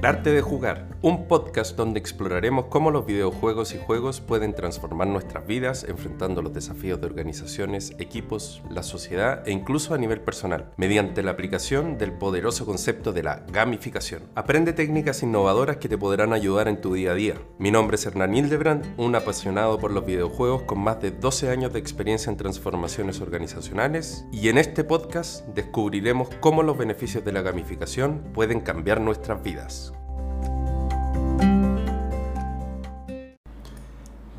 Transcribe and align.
El 0.00 0.06
arte 0.06 0.30
de 0.30 0.40
jugar, 0.40 0.89
un 1.02 1.28
podcast 1.28 1.76
donde 1.76 1.98
exploraremos 1.98 2.66
cómo 2.66 2.90
los 2.90 3.06
videojuegos 3.06 3.74
y 3.74 3.78
juegos 3.78 4.20
pueden 4.20 4.54
transformar 4.54 5.08
nuestras 5.08 5.46
vidas 5.46 5.84
enfrentando 5.88 6.42
los 6.42 6.52
desafíos 6.52 7.00
de 7.00 7.06
organizaciones, 7.06 7.94
equipos, 7.98 8.62
la 8.70 8.82
sociedad 8.82 9.46
e 9.48 9.50
incluso 9.50 9.94
a 9.94 9.98
nivel 9.98 10.20
personal, 10.20 10.72
mediante 10.76 11.22
la 11.22 11.30
aplicación 11.30 11.96
del 11.96 12.12
poderoso 12.12 12.66
concepto 12.66 13.14
de 13.14 13.22
la 13.22 13.46
gamificación. 13.50 14.24
Aprende 14.34 14.74
técnicas 14.74 15.22
innovadoras 15.22 15.78
que 15.78 15.88
te 15.88 15.96
podrán 15.96 16.34
ayudar 16.34 16.68
en 16.68 16.82
tu 16.82 16.92
día 16.92 17.12
a 17.12 17.14
día. 17.14 17.34
Mi 17.58 17.70
nombre 17.70 17.94
es 17.94 18.04
Hernán 18.04 18.34
Hildebrand, 18.34 18.94
un 18.98 19.14
apasionado 19.14 19.78
por 19.78 19.92
los 19.92 20.04
videojuegos 20.04 20.62
con 20.62 20.80
más 20.80 21.00
de 21.00 21.12
12 21.12 21.48
años 21.48 21.72
de 21.72 21.78
experiencia 21.78 22.30
en 22.30 22.36
transformaciones 22.36 23.22
organizacionales 23.22 24.26
y 24.32 24.50
en 24.50 24.58
este 24.58 24.84
podcast 24.84 25.46
descubriremos 25.48 26.28
cómo 26.40 26.62
los 26.62 26.76
beneficios 26.76 27.24
de 27.24 27.32
la 27.32 27.40
gamificación 27.40 28.22
pueden 28.34 28.60
cambiar 28.60 29.00
nuestras 29.00 29.42
vidas. 29.42 29.94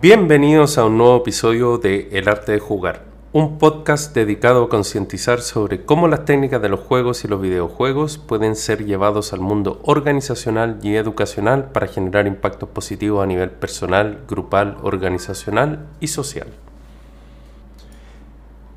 Bienvenidos 0.01 0.79
a 0.79 0.85
un 0.85 0.97
nuevo 0.97 1.17
episodio 1.17 1.77
de 1.77 2.09
El 2.11 2.27
arte 2.27 2.53
de 2.53 2.59
jugar, 2.59 3.03
un 3.33 3.59
podcast 3.59 4.15
dedicado 4.15 4.63
a 4.63 4.67
concientizar 4.67 5.41
sobre 5.41 5.85
cómo 5.85 6.07
las 6.07 6.25
técnicas 6.25 6.59
de 6.59 6.69
los 6.69 6.79
juegos 6.79 7.23
y 7.23 7.27
los 7.27 7.39
videojuegos 7.39 8.17
pueden 8.17 8.55
ser 8.55 8.83
llevados 8.83 9.31
al 9.31 9.41
mundo 9.41 9.79
organizacional 9.83 10.79
y 10.81 10.95
educacional 10.95 11.65
para 11.65 11.85
generar 11.85 12.25
impactos 12.25 12.67
positivos 12.69 13.23
a 13.23 13.27
nivel 13.27 13.51
personal, 13.51 14.21
grupal, 14.27 14.77
organizacional 14.81 15.85
y 15.99 16.07
social. 16.07 16.47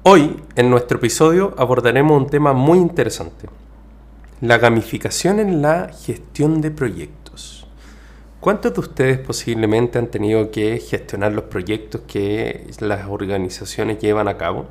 Hoy, 0.02 0.42
en 0.56 0.68
nuestro 0.68 0.98
episodio, 0.98 1.54
abordaremos 1.56 2.20
un 2.20 2.28
tema 2.28 2.52
muy 2.52 2.76
interesante, 2.76 3.48
la 4.42 4.58
gamificación 4.58 5.40
en 5.40 5.62
la 5.62 5.88
gestión 5.88 6.60
de 6.60 6.70
proyectos. 6.70 7.63
¿Cuántos 8.44 8.74
de 8.74 8.80
ustedes 8.80 9.18
posiblemente 9.20 9.98
han 9.98 10.08
tenido 10.08 10.50
que 10.50 10.78
gestionar 10.78 11.32
los 11.32 11.44
proyectos 11.44 12.02
que 12.06 12.66
las 12.78 13.08
organizaciones 13.08 14.00
llevan 14.00 14.28
a 14.28 14.36
cabo? 14.36 14.66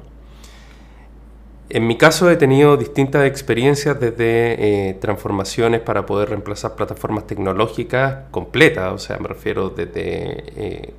En 1.69 1.87
mi 1.87 1.97
caso 1.97 2.29
he 2.29 2.35
tenido 2.35 2.77
distintas 2.77 3.25
experiencias 3.25 3.99
desde 3.99 4.89
eh, 4.89 4.93
transformaciones 5.01 5.81
para 5.81 6.05
poder 6.05 6.29
reemplazar 6.29 6.75
plataformas 6.75 7.25
tecnológicas 7.25 8.29
completas, 8.29 8.93
o 8.93 8.99
sea, 8.99 9.17
me 9.17 9.27
refiero 9.27 9.71
desde 9.71 10.43
eh, 10.55 10.93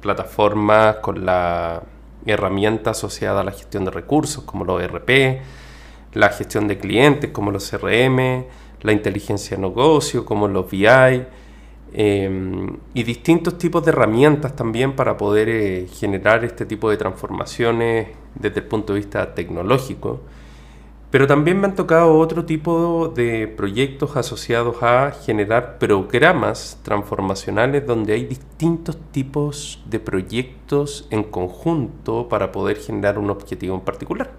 plataformas 0.00 0.96
con 1.02 1.26
la 1.26 1.82
herramienta 2.24 2.92
asociada 2.92 3.42
a 3.42 3.44
la 3.44 3.52
gestión 3.52 3.84
de 3.84 3.90
recursos 3.90 4.44
como 4.44 4.64
los 4.64 4.82
ERP, 4.82 5.42
la 6.14 6.30
gestión 6.30 6.68
de 6.68 6.78
clientes 6.78 7.32
como 7.32 7.50
los 7.50 7.70
CRM, 7.70 8.46
la 8.80 8.92
inteligencia 8.92 9.58
de 9.58 9.62
negocio 9.62 10.24
como 10.24 10.48
los 10.48 10.72
VI, 10.72 11.26
Em, 11.96 12.76
y 12.92 13.04
distintos 13.04 13.56
tipos 13.56 13.84
de 13.84 13.92
herramientas 13.92 14.56
también 14.56 14.96
para 14.96 15.16
poder 15.16 15.48
eh, 15.48 15.86
generar 15.86 16.44
este 16.44 16.66
tipo 16.66 16.90
de 16.90 16.96
transformaciones 16.96 18.08
desde 18.34 18.60
el 18.60 18.66
punto 18.66 18.94
de 18.94 18.98
vista 18.98 19.32
tecnológico. 19.32 20.20
Pero 21.12 21.28
también 21.28 21.60
me 21.60 21.68
han 21.68 21.76
tocado 21.76 22.18
otro 22.18 22.44
tipo 22.44 23.12
de 23.14 23.46
proyectos 23.46 24.16
asociados 24.16 24.82
a 24.82 25.12
generar 25.12 25.78
programas 25.78 26.80
transformacionales 26.82 27.86
donde 27.86 28.14
hay 28.14 28.24
distintos 28.24 28.98
tipos 29.12 29.80
de 29.88 30.00
proyectos 30.00 31.06
en 31.10 31.22
conjunto 31.22 32.28
para 32.28 32.50
poder 32.50 32.78
generar 32.78 33.20
un 33.20 33.30
objetivo 33.30 33.76
en 33.76 33.82
particular. 33.82 34.32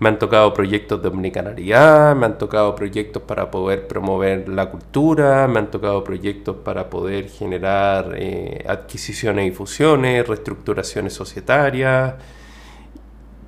Me 0.00 0.08
han 0.08 0.18
tocado 0.18 0.54
proyectos 0.54 1.02
de 1.02 1.08
omnicanalidad, 1.08 2.14
me 2.14 2.26
han 2.26 2.38
tocado 2.38 2.76
proyectos 2.76 3.20
para 3.24 3.50
poder 3.50 3.88
promover 3.88 4.48
la 4.48 4.70
cultura, 4.70 5.48
me 5.48 5.58
han 5.58 5.72
tocado 5.72 6.04
proyectos 6.04 6.56
para 6.64 6.88
poder 6.88 7.28
generar 7.28 8.14
eh, 8.16 8.64
adquisiciones 8.68 9.48
y 9.48 9.50
fusiones, 9.50 10.28
reestructuraciones 10.28 11.14
societarias, 11.14 12.14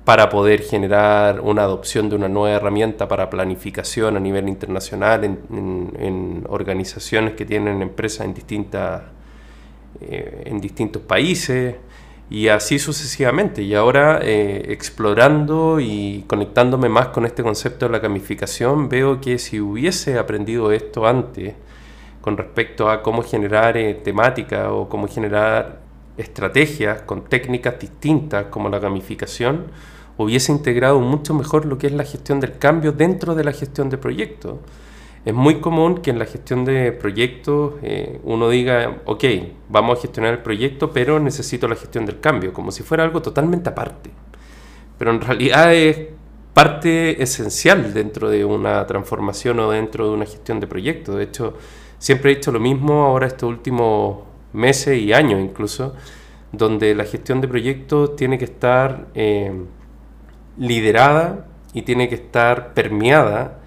para 0.03 0.27
poder 0.29 0.61
generar 0.61 1.39
una 1.39 1.61
adopción 1.63 2.09
de 2.09 2.17
una 2.17 2.27
nueva 2.27 2.57
herramienta 2.57 3.07
para 3.07 3.29
planificación 3.29 4.17
a 4.17 4.19
nivel 4.19 4.49
internacional 4.49 5.23
en, 5.23 6.43
organizaciones 6.49 7.35
que 7.35 7.45
tienen 7.45 7.81
empresas 7.81 8.25
en, 8.25 8.33
distintas, 8.33 9.03
eh, 10.01 10.43
en 10.47 10.59
distintos 10.59 11.01
países 11.03 11.75
y 12.31 12.47
así 12.47 12.79
sucesivamente. 12.79 13.61
Y 13.61 13.75
ahora 13.75 14.19
eh, 14.23 14.67
explorando 14.69 15.79
y 15.81 16.23
conectándome 16.27 16.87
más 16.87 17.09
con 17.09 17.25
este 17.25 17.43
concepto 17.43 17.85
de 17.85 17.91
la 17.91 17.99
gamificación, 17.99 18.87
veo 18.87 19.19
que 19.19 19.37
si 19.37 19.59
hubiese 19.59 20.17
aprendido 20.17 20.71
esto 20.71 21.05
antes 21.05 21.53
con 22.21 22.37
respecto 22.37 22.89
a 22.89 23.03
cómo 23.03 23.21
generar 23.21 23.75
eh, 23.77 23.95
temática 23.95 24.71
o 24.71 24.87
cómo 24.87 25.07
generar 25.09 25.81
estrategias 26.17 27.01
con 27.01 27.25
técnicas 27.25 27.77
distintas 27.79 28.45
como 28.45 28.69
la 28.69 28.79
gamificación, 28.79 29.65
hubiese 30.17 30.53
integrado 30.53 31.01
mucho 31.01 31.33
mejor 31.33 31.65
lo 31.65 31.77
que 31.77 31.87
es 31.87 31.93
la 31.93 32.05
gestión 32.05 32.39
del 32.39 32.57
cambio 32.57 32.93
dentro 32.93 33.35
de 33.35 33.43
la 33.43 33.51
gestión 33.51 33.89
de 33.89 33.97
proyectos 33.97 34.55
es 35.23 35.33
muy 35.33 35.59
común 35.59 35.99
que 35.99 36.09
en 36.09 36.17
la 36.17 36.25
gestión 36.25 36.65
de 36.65 36.91
proyectos 36.91 37.75
eh, 37.83 38.19
uno 38.23 38.49
diga, 38.49 39.01
ok, 39.05 39.23
vamos 39.69 39.99
a 39.99 40.01
gestionar 40.01 40.33
el 40.33 40.39
proyecto, 40.39 40.91
pero 40.91 41.19
necesito 41.19 41.67
la 41.67 41.75
gestión 41.75 42.05
del 42.05 42.19
cambio, 42.19 42.53
como 42.53 42.71
si 42.71 42.81
fuera 42.81 43.03
algo 43.03 43.21
totalmente 43.21 43.69
aparte. 43.69 44.09
Pero 44.97 45.11
en 45.11 45.21
realidad 45.21 45.73
es 45.73 46.07
parte 46.53 47.21
esencial 47.21 47.93
dentro 47.93 48.29
de 48.29 48.43
una 48.43 48.85
transformación 48.87 49.59
o 49.59 49.71
dentro 49.71 50.07
de 50.07 50.13
una 50.13 50.25
gestión 50.25 50.59
de 50.59 50.67
proyectos. 50.67 51.15
De 51.15 51.23
hecho, 51.23 51.53
siempre 51.99 52.31
he 52.31 52.35
dicho 52.35 52.51
lo 52.51 52.59
mismo 52.59 53.03
ahora 53.03 53.27
estos 53.27 53.47
últimos 53.47 54.23
meses 54.53 54.99
y 54.99 55.13
años 55.13 55.39
incluso, 55.39 55.93
donde 56.51 56.95
la 56.95 57.05
gestión 57.05 57.41
de 57.41 57.47
proyectos 57.47 58.15
tiene 58.15 58.39
que 58.39 58.45
estar 58.45 59.07
eh, 59.13 59.53
liderada 60.57 61.45
y 61.73 61.83
tiene 61.83 62.09
que 62.09 62.15
estar 62.15 62.73
permeada 62.73 63.60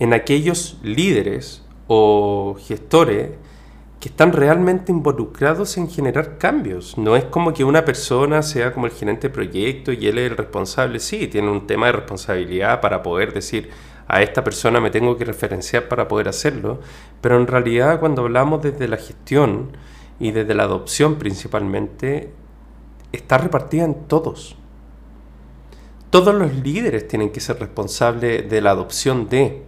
en 0.00 0.12
aquellos 0.12 0.78
líderes 0.82 1.62
o 1.86 2.56
gestores 2.58 3.30
que 4.00 4.08
están 4.08 4.32
realmente 4.32 4.90
involucrados 4.90 5.76
en 5.76 5.88
generar 5.88 6.38
cambios. 6.38 6.96
No 6.96 7.16
es 7.16 7.24
como 7.24 7.52
que 7.52 7.64
una 7.64 7.84
persona 7.84 8.42
sea 8.42 8.72
como 8.72 8.86
el 8.86 8.92
gerente 8.92 9.28
de 9.28 9.34
proyecto 9.34 9.92
y 9.92 10.06
él 10.06 10.18
es 10.18 10.30
el 10.30 10.38
responsable. 10.38 10.98
Sí, 10.98 11.28
tiene 11.28 11.50
un 11.50 11.66
tema 11.66 11.86
de 11.86 11.92
responsabilidad 11.92 12.80
para 12.80 13.02
poder 13.02 13.34
decir 13.34 13.70
a 14.08 14.22
esta 14.22 14.42
persona 14.42 14.80
me 14.80 14.90
tengo 14.90 15.16
que 15.16 15.24
referenciar 15.24 15.86
para 15.86 16.08
poder 16.08 16.28
hacerlo, 16.28 16.80
pero 17.20 17.36
en 17.36 17.46
realidad 17.46 18.00
cuando 18.00 18.22
hablamos 18.22 18.60
desde 18.60 18.88
la 18.88 18.96
gestión 18.96 19.76
y 20.18 20.32
desde 20.32 20.54
la 20.54 20.64
adopción 20.64 21.16
principalmente, 21.16 22.32
está 23.12 23.38
repartida 23.38 23.84
en 23.84 23.94
todos. 24.08 24.56
Todos 26.10 26.34
los 26.34 26.52
líderes 26.54 27.06
tienen 27.06 27.30
que 27.30 27.38
ser 27.38 27.60
responsables 27.60 28.50
de 28.50 28.60
la 28.60 28.72
adopción 28.72 29.28
de, 29.28 29.62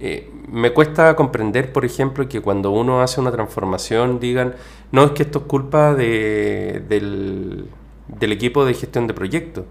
eh, 0.00 0.30
me 0.48 0.72
cuesta 0.72 1.14
comprender, 1.14 1.72
por 1.72 1.84
ejemplo, 1.84 2.26
que 2.26 2.40
cuando 2.40 2.70
uno 2.70 3.02
hace 3.02 3.20
una 3.20 3.30
transformación 3.30 4.18
digan, 4.18 4.54
no 4.92 5.04
es 5.04 5.10
que 5.12 5.24
esto 5.24 5.40
es 5.40 5.44
culpa 5.44 5.94
de, 5.94 6.82
del, 6.88 7.68
del, 8.08 8.32
equipo 8.32 8.64
de 8.64 8.72
gestión 8.72 9.06
de 9.06 9.12
proyectos, 9.12 9.66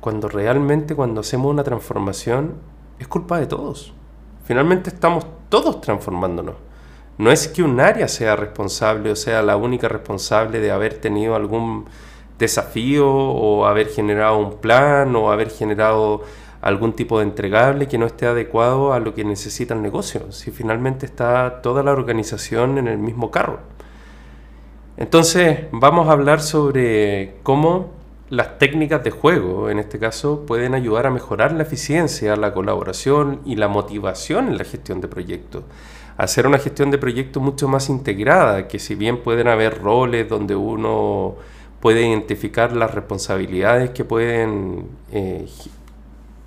cuando 0.00 0.28
realmente 0.28 0.94
cuando 0.94 1.22
hacemos 1.22 1.50
una 1.50 1.64
transformación 1.64 2.54
es 3.00 3.08
culpa 3.08 3.40
de 3.40 3.46
todos. 3.46 3.92
Finalmente 4.44 4.90
estamos 4.90 5.26
todos 5.48 5.80
transformándonos. 5.80 6.54
No 7.18 7.32
es 7.32 7.48
que 7.48 7.64
un 7.64 7.80
área 7.80 8.06
sea 8.06 8.36
responsable 8.36 9.10
o 9.10 9.16
sea 9.16 9.42
la 9.42 9.56
única 9.56 9.88
responsable 9.88 10.60
de 10.60 10.70
haber 10.70 10.94
tenido 10.94 11.34
algún 11.34 11.86
desafío 12.38 13.10
o 13.12 13.66
haber 13.66 13.88
generado 13.88 14.38
un 14.38 14.58
plan 14.58 15.16
o 15.16 15.32
haber 15.32 15.50
generado 15.50 16.22
algún 16.68 16.92
tipo 16.92 17.18
de 17.18 17.24
entregable 17.24 17.88
que 17.88 17.98
no 17.98 18.06
esté 18.06 18.26
adecuado 18.26 18.92
a 18.92 19.00
lo 19.00 19.14
que 19.14 19.24
necesita 19.24 19.74
el 19.74 19.82
negocio, 19.82 20.32
si 20.32 20.50
finalmente 20.50 21.06
está 21.06 21.60
toda 21.62 21.82
la 21.82 21.92
organización 21.92 22.78
en 22.78 22.88
el 22.88 22.98
mismo 22.98 23.30
carro. 23.30 23.60
Entonces 24.96 25.60
vamos 25.70 26.08
a 26.08 26.12
hablar 26.12 26.40
sobre 26.40 27.36
cómo 27.42 27.98
las 28.30 28.58
técnicas 28.58 29.02
de 29.04 29.10
juego, 29.10 29.70
en 29.70 29.78
este 29.78 29.98
caso, 29.98 30.44
pueden 30.44 30.74
ayudar 30.74 31.06
a 31.06 31.10
mejorar 31.10 31.52
la 31.52 31.62
eficiencia, 31.62 32.36
la 32.36 32.52
colaboración 32.52 33.40
y 33.44 33.56
la 33.56 33.68
motivación 33.68 34.48
en 34.48 34.58
la 34.58 34.64
gestión 34.64 35.00
de 35.00 35.08
proyectos. 35.08 35.64
Hacer 36.16 36.46
una 36.46 36.58
gestión 36.58 36.90
de 36.90 36.98
proyectos 36.98 37.42
mucho 37.42 37.68
más 37.68 37.88
integrada, 37.88 38.68
que 38.68 38.78
si 38.78 38.96
bien 38.96 39.22
pueden 39.22 39.48
haber 39.48 39.80
roles 39.80 40.28
donde 40.28 40.56
uno 40.56 41.36
puede 41.80 42.06
identificar 42.06 42.72
las 42.72 42.92
responsabilidades 42.94 43.90
que 43.90 44.04
pueden 44.04 44.88
eh, 45.12 45.46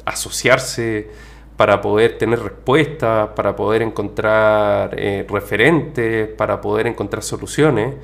asociarse 0.05 1.09
para 1.57 1.81
poder 1.81 2.17
tener 2.17 2.39
respuestas, 2.39 3.29
para 3.35 3.55
poder 3.55 3.81
encontrar 3.81 4.95
eh, 4.97 5.25
referentes, 5.29 6.27
para 6.29 6.59
poder 6.59 6.87
encontrar 6.87 7.23
soluciones, 7.23 7.95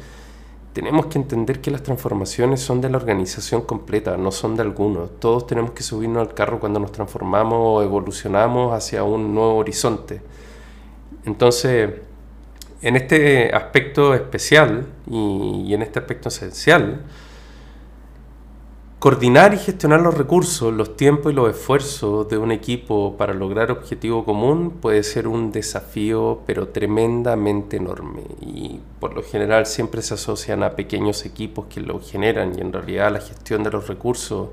tenemos 0.77 1.07
que 1.07 1.17
entender 1.17 1.59
que 1.59 1.71
las 1.71 1.81
transformaciones 1.81 2.61
son 2.61 2.81
de 2.81 2.89
la 2.91 2.97
organización 2.97 3.61
completa, 3.61 4.15
no 4.15 4.31
son 4.31 4.55
de 4.55 4.61
algunos. 4.61 5.19
Todos 5.19 5.47
tenemos 5.47 5.71
que 5.71 5.81
subirnos 5.81 6.27
al 6.27 6.35
carro 6.35 6.59
cuando 6.59 6.79
nos 6.79 6.91
transformamos 6.91 7.57
o 7.59 7.81
evolucionamos 7.81 8.75
hacia 8.75 9.03
un 9.03 9.33
nuevo 9.33 9.55
horizonte. 9.55 10.21
Entonces, 11.25 11.89
en 12.83 12.95
este 12.95 13.51
aspecto 13.55 14.13
especial 14.13 14.85
y, 15.09 15.73
en 15.73 15.81
este 15.81 15.97
aspecto 15.97 16.29
esencial, 16.29 17.01
coordinar 18.99 19.53
y 19.53 19.57
gestionar 19.57 20.01
los 20.01 20.17
recursos, 20.17 20.73
los 20.73 20.97
tiempos 20.97 21.31
y 21.31 21.35
los 21.35 21.51
esfuerzos 21.51 22.27
de 22.29 22.39
un 22.39 22.51
equipo 22.51 23.15
para 23.15 23.33
lograr 23.33 23.69
objetivo 23.69 24.25
común 24.25 24.71
puede 24.81 25.03
ser 25.03 25.27
un 25.27 25.51
desafío 25.51 26.41
pero 26.47 26.69
tremendamente 26.69 27.77
enorme. 27.77 28.23
Y 28.41 28.79
por 28.99 29.13
lo 29.13 29.21
general 29.21 29.67
siempre 29.67 30.01
se 30.01 30.15
asocian 30.15 30.63
a 30.63 30.71
pequeños 30.71 31.25
equipos 31.25 31.67
que 31.67 31.79
lo 31.79 31.99
generan 31.99 32.57
y 32.57 32.61
en 32.61 32.73
realidad 32.73 33.11
la 33.11 33.21
gestión 33.21 33.63
de 33.63 33.69
los 33.69 33.87
recursos 33.87 34.49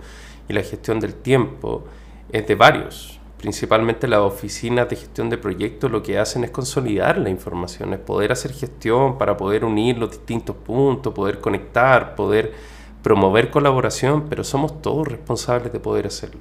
y 0.47 0.53
la 0.53 0.63
gestión 0.63 1.01
del 1.01 1.15
tiempo 1.15 1.85
es 2.31 2.47
de 2.47 2.55
varios. 2.55 3.19
Principalmente 3.39 4.09
las 4.09 4.21
oficinas 4.21 4.89
de 4.91 4.97
gestión 4.97 5.31
de 5.31 5.39
proyectos 5.39 5.91
lo 5.91 6.03
que 6.03 6.19
hacen 6.19 6.45
es 6.45 6.51
consolidar 6.51 7.17
la 7.17 7.31
información, 7.31 7.95
es 7.95 8.01
poder 8.01 8.33
hacer 8.33 8.53
gestión 8.53 9.17
para 9.17 9.39
poder 9.39 9.65
unir 9.65 9.97
los 9.97 10.11
distintos 10.11 10.57
puntos, 10.57 11.15
poder 11.15 11.41
conectar, 11.41 12.15
poder 12.15 12.74
promover 13.05 13.51
colaboración, 13.51 14.25
pero 14.31 14.43
somos 14.43 14.83
todos 14.83 15.07
responsables 15.07 15.73
de 15.73 15.79
poder 15.79 16.09
hacerlo. 16.09 16.41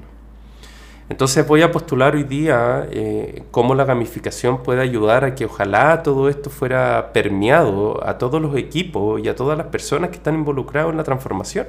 Entonces 1.10 1.45
voy 1.45 1.62
a 1.62 1.71
postular 1.71 2.15
hoy 2.15 2.24
día 2.24 2.88
eh, 2.89 3.44
cómo 3.51 3.75
la 3.75 3.83
gamificación 3.83 4.63
puede 4.63 4.81
ayudar 4.81 5.25
a 5.25 5.36
que 5.36 5.45
ojalá 5.45 6.01
todo 6.01 6.30
esto 6.30 6.50
fuera 6.50 7.12
permeado 7.12 8.01
a 8.07 8.18
todos 8.18 8.42
los 8.42 8.56
equipos 8.56 9.21
y 9.21 9.27
a 9.27 9.36
todas 9.36 9.57
las 9.57 9.68
personas 9.68 10.10
que 10.12 10.15
están 10.15 10.36
involucrados 10.36 10.92
en 10.92 10.98
la 10.98 11.04
transformación. 11.04 11.68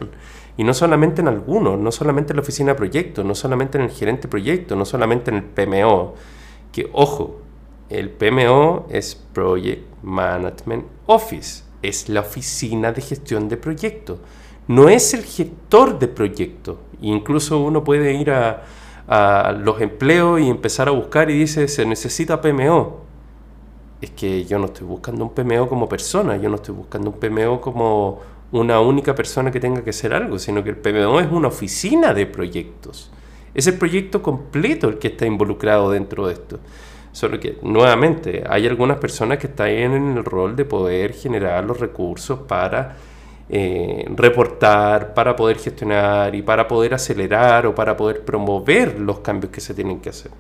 Y 0.57 0.63
no 0.63 0.73
solamente 0.73 1.21
en 1.21 1.27
algunos, 1.27 1.77
no 1.77 1.91
solamente 1.91 2.33
en 2.33 2.37
la 2.37 2.43
oficina 2.43 2.73
de 2.73 2.77
proyectos, 2.77 3.25
no 3.25 3.35
solamente 3.35 3.77
en 3.77 3.85
el 3.85 3.91
gerente 3.91 4.23
de 4.23 4.29
proyecto, 4.29 4.77
no 4.77 4.85
solamente 4.85 5.33
en 5.33 5.39
el 5.39 5.43
PMO. 5.43 6.15
Que 6.71 6.89
ojo, 6.93 7.41
el 7.91 8.11
PMO 8.11 8.87
es 8.89 9.17
Project 9.17 9.83
Management 10.03 10.85
Office, 11.07 11.65
es 11.83 12.09
la 12.09 12.21
oficina 12.21 12.93
de 12.93 13.03
gestión 13.03 13.49
de 13.49 13.57
proyectos. 13.57 14.21
No 14.67 14.89
es 14.89 15.15
el 15.15 15.25
gestor 15.25 15.99
de 15.99 16.09
proyectos. 16.09 16.77
Incluso 17.01 17.59
uno 17.59 17.85
puede 17.85 18.15
ir 18.15 18.31
a 18.31 18.63
los 19.59 19.81
empleos 19.81 20.41
y 20.41 20.49
empezar 20.49 20.89
a 20.89 20.93
buscar 20.93 21.31
y 21.31 21.39
dice, 21.39 21.69
se 21.69 21.85
necesita 21.85 22.41
PMO. 22.41 23.05
Es 24.01 24.11
que 24.11 24.45
yo 24.45 24.59
no 24.59 24.67
estoy 24.67 24.87
buscando 24.87 25.25
un 25.25 25.35
PMO 25.35 25.69
como 25.69 25.89
persona, 25.89 26.37
yo 26.37 26.49
no 26.49 26.57
estoy 26.57 26.75
buscando 26.75 27.11
un 27.11 27.19
PMO 27.19 27.61
como 27.61 28.21
una 28.53 28.81
única 28.81 29.15
persona 29.15 29.51
que 29.51 29.61
tenga 29.61 29.83
que 29.83 29.91
hacer 29.91 30.15
algo, 30.15 30.39
sino 30.39 30.63
que 30.63 30.71
el 30.71 30.77
PMO 30.77 31.21
es 31.21 31.31
una 31.31 31.49
oficina 31.49 32.15
de 32.15 32.27
proyectos. 32.27 33.11
Es 33.55 33.67
el 33.67 33.79
proyecto 33.79 34.23
completo 34.23 34.89
el 34.89 34.99
que 34.99 35.09
está 35.09 35.27
involucrado 35.27 35.91
dentro 35.91 36.27
de 36.27 36.35
esto. 36.35 36.59
Solo 37.13 37.39
que, 37.39 37.59
nuevamente, 37.63 38.45
hay 38.49 38.67
algunas 38.67 38.99
personas 38.99 39.39
que 39.39 39.47
están 39.47 39.69
en 39.69 40.17
el 40.17 40.25
rol 40.25 40.57
de 40.57 40.65
poder 40.65 41.13
generar 41.13 41.65
los 41.65 41.79
recursos 41.79 42.41
para 42.41 42.97
eh, 43.49 44.07
reportar, 44.17 45.15
para 45.15 45.37
poder 45.37 45.59
gestionar 45.59 46.35
y 46.35 46.43
para 46.43 46.67
poder 46.67 46.95
acelerar 46.95 47.67
o 47.67 47.75
para 47.75 47.97
poder 47.97 48.25
promover 48.25 48.99
los 48.99 49.21
cambios 49.21 49.53
que 49.53 49.61
se 49.61 49.75
tienen 49.75 50.01
que 50.01 50.11
hacer. 50.11 50.31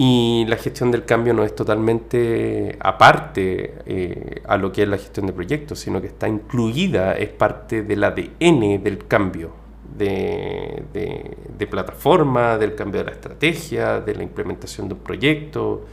Y 0.00 0.44
la 0.46 0.56
gestión 0.56 0.92
del 0.92 1.04
cambio 1.04 1.34
no 1.34 1.42
es 1.42 1.54
totalmente 1.56 2.76
aparte 2.80 3.74
eh, 3.84 4.42
a 4.46 4.56
lo 4.56 4.70
que 4.70 4.84
es 4.84 4.88
la 4.88 4.96
gestión 4.96 5.26
de 5.26 5.32
proyectos, 5.32 5.80
sino 5.80 6.00
que 6.00 6.06
está 6.06 6.28
incluida, 6.28 7.14
es 7.14 7.30
parte 7.30 7.82
del 7.82 8.04
ADN 8.04 8.82
del 8.82 9.06
cambio, 9.08 9.50
de, 9.96 10.84
de, 10.92 11.66
plataforma, 11.66 12.56
del 12.58 12.76
cambio 12.76 13.00
de 13.00 13.06
la 13.06 13.12
estrategia, 13.12 14.00
de 14.00 14.14
la 14.14 14.22
implementación 14.22 14.86
de 14.88 14.94
un 14.94 15.00
proyecto 15.00 15.84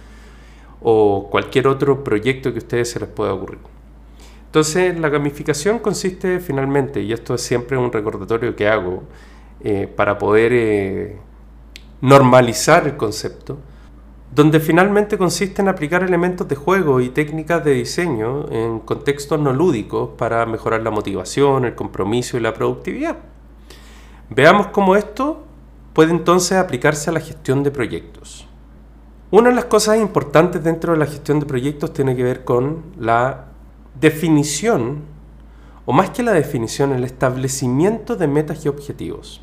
o 0.83 1.27
cualquier 1.31 1.67
otro 1.67 2.03
proyecto 2.03 2.51
que 2.53 2.59
a 2.59 2.61
ustedes 2.61 2.91
se 2.91 2.99
les 2.99 3.09
pueda 3.09 3.33
ocurrir. 3.33 3.74
Entonces, 4.55 4.97
la 4.97 5.09
gamificación 5.09 5.79
consiste 5.79 6.39
finalmente, 6.39 7.01
y 7.01 7.11
esto 7.11 7.35
es 7.35 7.41
siempre 7.41 7.77
un 7.77 7.91
recordatorio 7.91 8.55
que 8.55 8.69
hago, 8.69 9.03
eh, 9.59 9.85
para 9.85 10.17
poder 10.17 10.53
eh, 10.53 11.17
normalizar 11.99 12.87
el 12.87 12.95
concepto, 12.95 13.57
donde 14.33 14.61
finalmente 14.61 15.17
consiste 15.17 15.61
en 15.61 15.67
aplicar 15.67 16.03
elementos 16.03 16.47
de 16.47 16.55
juego 16.55 17.01
y 17.01 17.09
técnicas 17.09 17.65
de 17.65 17.73
diseño 17.73 18.49
en 18.49 18.79
contextos 18.79 19.41
no 19.41 19.51
lúdicos 19.51 20.11
para 20.17 20.45
mejorar 20.45 20.83
la 20.83 20.89
motivación, 20.89 21.65
el 21.65 21.75
compromiso 21.75 22.37
y 22.37 22.39
la 22.39 22.53
productividad. 22.53 23.17
Veamos 24.29 24.67
cómo 24.67 24.95
esto 24.95 25.43
puede 25.91 26.11
entonces 26.11 26.57
aplicarse 26.57 27.09
a 27.09 27.13
la 27.13 27.19
gestión 27.19 27.61
de 27.61 27.71
proyectos. 27.71 28.47
Una 29.31 29.49
de 29.49 29.55
las 29.55 29.65
cosas 29.65 29.97
importantes 29.97 30.63
dentro 30.63 30.93
de 30.93 30.99
la 30.99 31.07
gestión 31.07 31.41
de 31.41 31.45
proyectos 31.45 31.91
tiene 31.91 32.15
que 32.15 32.23
ver 32.23 32.45
con 32.45 32.83
la 32.97 33.47
definición, 33.99 35.03
o 35.85 35.93
más 35.93 36.09
que 36.09 36.23
la 36.23 36.33
definición, 36.33 36.93
el 36.93 37.03
establecimiento 37.03 38.15
de 38.15 38.27
metas 38.27 38.65
y 38.65 38.69
objetivos. 38.69 39.41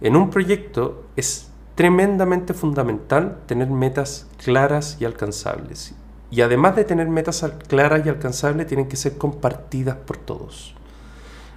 En 0.00 0.16
un 0.16 0.30
proyecto 0.30 1.06
es 1.16 1.50
tremendamente 1.74 2.54
fundamental 2.54 3.38
tener 3.46 3.68
metas 3.68 4.28
claras 4.42 4.96
y 5.00 5.04
alcanzables. 5.04 5.94
Y 6.30 6.42
además 6.42 6.76
de 6.76 6.84
tener 6.84 7.08
metas 7.08 7.44
claras 7.68 8.04
y 8.04 8.08
alcanzables, 8.08 8.66
tienen 8.66 8.88
que 8.88 8.96
ser 8.96 9.16
compartidas 9.16 9.96
por 9.96 10.16
todos. 10.16 10.74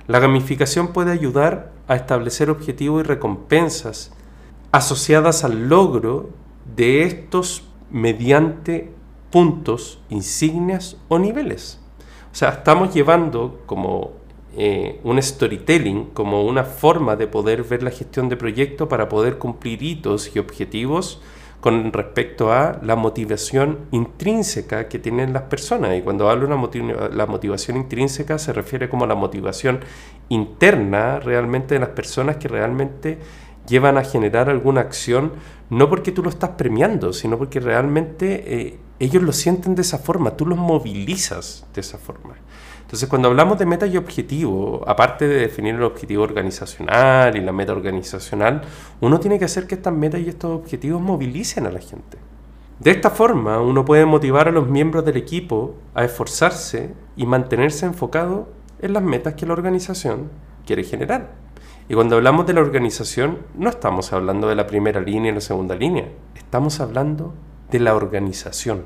La 0.07 0.19
gamificación 0.19 0.93
puede 0.93 1.11
ayudar 1.11 1.71
a 1.87 1.95
establecer 1.95 2.49
objetivos 2.49 3.03
y 3.03 3.07
recompensas 3.07 4.11
asociadas 4.71 5.43
al 5.43 5.67
logro 5.67 6.29
de 6.75 7.03
estos 7.03 7.63
mediante 7.89 8.93
puntos, 9.29 10.01
insignias 10.09 10.97
o 11.09 11.19
niveles. 11.19 11.80
O 12.31 12.35
sea, 12.35 12.49
estamos 12.49 12.93
llevando 12.93 13.61
como 13.65 14.11
eh, 14.57 14.99
un 15.03 15.21
storytelling, 15.21 16.07
como 16.13 16.43
una 16.43 16.63
forma 16.63 17.15
de 17.15 17.27
poder 17.27 17.63
ver 17.63 17.83
la 17.83 17.91
gestión 17.91 18.29
de 18.29 18.37
proyectos 18.37 18.87
para 18.87 19.09
poder 19.09 19.37
cumplir 19.37 19.81
hitos 19.81 20.35
y 20.35 20.39
objetivos 20.39 21.21
con 21.61 21.93
respecto 21.93 22.51
a 22.51 22.79
la 22.81 22.95
motivación 22.95 23.79
intrínseca 23.91 24.89
que 24.89 24.97
tienen 24.99 25.31
las 25.31 25.43
personas. 25.43 25.97
Y 25.97 26.01
cuando 26.01 26.29
hablo 26.29 26.47
de 26.47 27.15
la 27.15 27.25
motivación 27.27 27.77
intrínseca 27.77 28.39
se 28.39 28.51
refiere 28.51 28.89
como 28.89 29.05
la 29.05 29.15
motivación 29.15 29.79
interna 30.29 31.19
realmente 31.19 31.75
de 31.75 31.79
las 31.79 31.89
personas 31.89 32.37
que 32.37 32.47
realmente 32.47 33.19
llevan 33.67 33.97
a 33.97 34.03
generar 34.03 34.49
alguna 34.49 34.81
acción, 34.81 35.33
no 35.69 35.87
porque 35.87 36.11
tú 36.11 36.23
lo 36.23 36.29
estás 36.29 36.51
premiando, 36.51 37.13
sino 37.13 37.37
porque 37.37 37.59
realmente 37.59 38.43
eh, 38.47 38.79
ellos 39.05 39.23
lo 39.23 39.33
sienten 39.33 39.75
de 39.75 39.81
esa 39.81 39.97
forma, 39.97 40.37
tú 40.37 40.45
los 40.45 40.57
movilizas 40.57 41.65
de 41.73 41.81
esa 41.81 41.97
forma. 41.97 42.35
Entonces, 42.81 43.07
cuando 43.07 43.29
hablamos 43.29 43.57
de 43.57 43.65
meta 43.65 43.87
y 43.87 43.97
objetivo, 43.97 44.83
aparte 44.85 45.27
de 45.27 45.39
definir 45.39 45.75
el 45.75 45.83
objetivo 45.83 46.23
organizacional 46.23 47.35
y 47.37 47.41
la 47.41 47.51
meta 47.51 47.71
organizacional, 47.71 48.61
uno 48.99 49.19
tiene 49.19 49.39
que 49.39 49.45
hacer 49.45 49.65
que 49.65 49.75
estas 49.75 49.93
metas 49.93 50.19
y 50.19 50.29
estos 50.29 50.51
objetivos 50.51 51.01
movilicen 51.01 51.65
a 51.65 51.71
la 51.71 51.79
gente. 51.79 52.17
De 52.79 52.91
esta 52.91 53.09
forma, 53.09 53.61
uno 53.61 53.85
puede 53.85 54.05
motivar 54.05 54.47
a 54.49 54.51
los 54.51 54.67
miembros 54.67 55.05
del 55.05 55.17
equipo 55.17 55.75
a 55.95 56.03
esforzarse 56.03 56.93
y 57.15 57.25
mantenerse 57.25 57.85
enfocado 57.85 58.49
en 58.81 58.93
las 58.93 59.03
metas 59.03 59.35
que 59.35 59.45
la 59.45 59.53
organización 59.53 60.29
quiere 60.65 60.83
generar. 60.83 61.31
Y 61.87 61.95
cuando 61.95 62.17
hablamos 62.17 62.45
de 62.45 62.53
la 62.53 62.61
organización, 62.61 63.39
no 63.55 63.69
estamos 63.69 64.13
hablando 64.13 64.47
de 64.47 64.55
la 64.55 64.67
primera 64.67 64.99
línea 64.99 65.31
y 65.31 65.35
la 65.35 65.41
segunda 65.41 65.75
línea, 65.75 66.09
estamos 66.35 66.79
hablando 66.79 67.33
de 67.71 67.79
la 67.79 67.95
organización, 67.95 68.83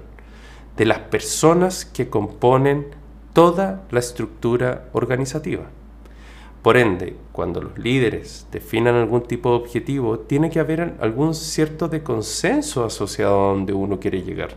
de 0.78 0.86
las 0.86 1.00
personas 1.00 1.86
que 1.86 2.10
componen 2.10 2.88
toda 3.34 3.84
la 3.92 4.00
estructura 4.00 4.86
organizativa. 4.94 5.66
Por 6.62 6.78
ende, 6.78 7.16
cuando 7.32 7.62
los 7.62 7.78
líderes 7.78 8.48
definan 8.52 8.96
algún 8.96 9.22
tipo 9.22 9.50
de 9.52 9.58
objetivo, 9.58 10.20
tiene 10.20 10.50
que 10.50 10.60
haber 10.60 10.96
algún 11.00 11.36
cierto 11.36 11.88
de 11.88 12.02
consenso 12.02 12.86
asociado 12.86 13.36
a 13.36 13.54
donde 13.54 13.74
uno 13.74 14.00
quiere 14.00 14.24
llegar. 14.24 14.50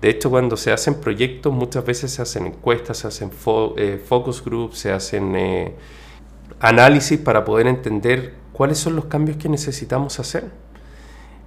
De 0.00 0.08
hecho, 0.08 0.30
cuando 0.30 0.56
se 0.56 0.72
hacen 0.72 0.94
proyectos, 0.94 1.52
muchas 1.52 1.84
veces 1.84 2.10
se 2.10 2.22
hacen 2.22 2.46
encuestas, 2.46 2.98
se 2.98 3.06
hacen 3.06 3.30
eh, 3.76 4.02
focus 4.04 4.42
groups, 4.42 4.78
se 4.78 4.92
hacen 4.92 5.36
eh, 5.36 5.74
análisis 6.58 7.18
para 7.18 7.44
poder 7.44 7.66
entender 7.66 8.34
cuáles 8.52 8.78
son 8.78 8.96
los 8.96 9.04
cambios 9.04 9.36
que 9.36 9.48
necesitamos 9.48 10.18
hacer. 10.18 10.50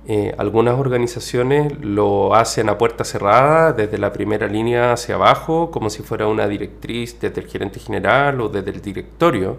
Eh, 0.06 0.36
algunas 0.38 0.78
organizaciones 0.78 1.80
lo 1.80 2.36
hacen 2.36 2.68
a 2.68 2.78
puerta 2.78 3.06
cerrada, 3.06 3.72
desde 3.72 3.98
la 3.98 4.12
primera 4.12 4.48
línea 4.48 4.92
hacia 4.92 5.16
abajo, 5.16 5.72
como 5.72 5.90
si 5.90 6.04
fuera 6.04 6.28
una 6.28 6.48
directriz 6.48 7.20
desde 7.22 7.42
el 7.42 7.48
gerente 7.48 7.80
general 7.80 8.42
o 8.42 8.50
desde 8.50 8.72
el 8.72 8.82
directorio. 8.82 9.58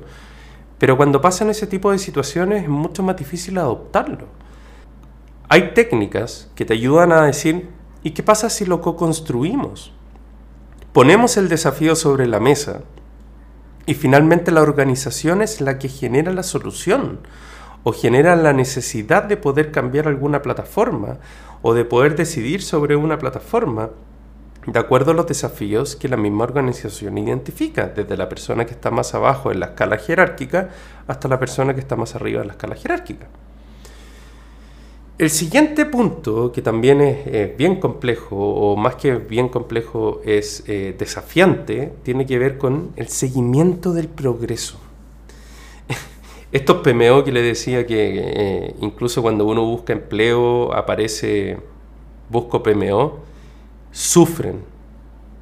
Pero 0.79 0.99
cuando 0.99 1.21
pasan 1.21 1.49
ese 1.49 1.67
tipo 1.67 1.93
de 1.93 1.99
situaciones 1.99 2.65
es 2.65 2.69
mucho 2.69 3.03
más 3.03 3.17
difícil 3.17 3.57
adoptarlo. 3.57 4.27
Hay 5.49 5.73
técnicas 5.73 6.51
que 6.55 6.65
te 6.67 6.75
ayudan 6.75 7.13
a 7.13 7.23
decir, 7.23 7.71
¿y 8.03 8.11
qué 8.11 8.23
pasa 8.23 8.51
si 8.51 8.67
lo 8.67 8.83
co-construimos? 8.83 9.93
Ponemos 10.93 11.37
el 11.39 11.49
desafío 11.49 11.97
sobre 11.97 12.27
la 12.27 12.39
mesa 12.39 12.83
y 13.87 13.95
finalmente 13.95 14.51
la 14.51 14.63
organización 14.63 15.43
es 15.43 15.61
la 15.61 15.79
que 15.79 15.89
genera 15.89 16.33
la 16.33 16.43
solución 16.43 17.21
o 17.85 17.93
genera 17.93 18.35
la 18.35 18.53
necesidad 18.53 19.23
de 19.25 19.37
poder 19.37 19.71
cambiar 19.71 20.09
alguna 20.09 20.43
plataforma 20.43 21.19
o 21.62 21.75
de 21.75 21.85
poder 21.85 22.17
decidir 22.17 22.62
sobre 22.62 22.97
una 22.97 23.19
plataforma. 23.19 23.91
de 24.67 24.79
acuerdo 24.79 25.11
a 25.11 25.14
los 25.14 25.26
desafíos 25.26 25.95
que 25.95 26.09
la 26.09 26.17
misma 26.17 26.45
organización 26.45 27.19
identifica, 27.19 27.88
desde 27.88 28.17
la 28.17 28.31
persona 28.31 28.64
que 28.64 28.73
está 28.73 28.91
más 28.91 29.14
abajo 29.14 29.53
en 29.53 29.61
la 29.61 29.67
escala 29.67 29.99
jerárquica 29.99 30.71
hasta 31.07 31.29
la 31.29 31.38
persona 31.38 31.75
que 31.75 31.81
está 31.81 31.97
más 31.97 32.14
arriba 32.14 32.41
en 32.41 32.47
la 32.47 32.55
escala 32.55 32.75
jerárquica. 32.75 33.26
El 35.17 35.29
siguiente 35.29 35.85
punto, 35.85 36.50
que 36.50 36.62
también 36.62 37.00
es 37.00 37.57
bien 37.57 37.79
complejo, 37.79 38.37
o 38.37 38.75
más 38.75 38.97
que 38.97 39.14
bien 39.14 39.49
complejo, 39.49 40.23
es 40.25 40.64
eh, 40.67 40.97
desafiante, 40.99 41.93
tiene 42.03 42.25
que 42.25 42.38
ver 42.38 42.57
con 42.57 42.91
el 42.97 43.09
seguimiento 43.09 43.93
del 43.93 44.09
progreso. 44.09 44.81
Estos 46.55 46.83
PMO 46.83 47.25
que 47.25 47.33
le 47.33 47.43
decía 47.43 47.85
que 47.85 48.13
eh, 48.17 48.77
incluso 48.81 49.23
cuando 49.23 49.45
uno 49.45 49.65
busca 49.65 49.93
empleo 49.93 50.73
aparece 50.73 51.59
busco 52.29 52.63
PMO, 52.63 53.19
sufren, 53.91 54.63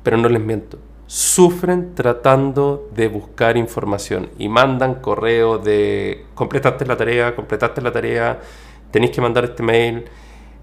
pero 0.03 0.17
no 0.17 0.31
les 0.31 0.41
miento, 0.41 0.79
sufren 1.07 1.95
tratando 1.95 2.89
de 2.95 3.09
buscar 3.09 3.59
información 3.59 4.31
y 4.39 4.49
mandan 4.49 5.03
correo 5.03 5.59
de 5.59 6.25
completaste 6.35 6.87
la 6.87 6.97
tarea, 6.97 7.37
completaste 7.37 7.83
la 7.83 7.93
tarea, 7.93 8.41
tenéis 8.91 9.13
que 9.13 9.21
mandar 9.21 9.45
este 9.45 9.63
mail, 9.63 10.07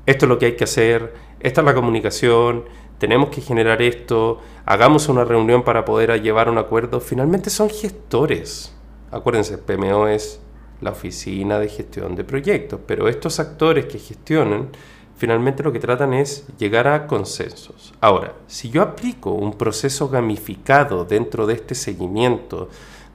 esto 0.08 0.26
es 0.26 0.30
lo 0.30 0.40
que 0.40 0.48
hay 0.48 0.56
que 0.56 0.64
hacer, 0.64 1.14
esta 1.42 1.62
es 1.62 1.66
la 1.66 1.76
comunicación, 1.76 2.66
tenemos 2.98 3.30
que 3.30 3.42
generar 3.42 3.84
esto, 3.84 4.40
hagamos 4.66 5.10
una 5.10 5.26
reunión 5.26 5.62
para 5.62 5.86
poder 5.86 6.20
llevar 6.24 6.50
un 6.50 6.58
acuerdo. 6.58 7.00
Finalmente 7.00 7.52
son 7.52 7.70
gestores. 7.70 8.76
Acuérdense, 9.12 9.58
PMO 9.58 10.08
es 10.08 10.40
la 10.82 10.92
oficina 10.92 11.60
de 11.60 11.68
gestión 11.68 12.16
de 12.16 12.24
proyectos, 12.24 12.80
pero 12.86 13.08
estos 13.08 13.40
actores 13.40 13.86
que 13.86 14.00
gestionan 14.00 14.70
finalmente 15.18 15.64
lo 15.64 15.74
que 15.74 15.80
tratan 15.80 16.14
es 16.14 16.48
llegar 16.58 16.88
a 16.88 17.06
consensos. 17.06 17.94
Ahora, 18.00 18.36
si 18.48 18.70
yo 18.70 18.82
aplico 18.82 19.32
un 19.32 19.58
proceso 19.58 20.08
gamificado 20.08 21.04
dentro 21.04 21.46
de 21.46 21.56
este 21.56 21.76
seguimiento, 21.76 22.70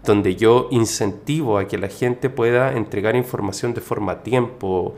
donde 0.05 0.37
yo 0.37 0.69
incentivo 0.71 1.57
a 1.57 1.67
que 1.67 1.79
la 1.79 1.89
gente 1.89 2.29
pueda 2.29 2.75
entregar 2.75 3.17
información 3.17 3.73
de 3.73 3.81
forma 3.81 4.13
a 4.13 4.23
tiempo, 4.23 4.97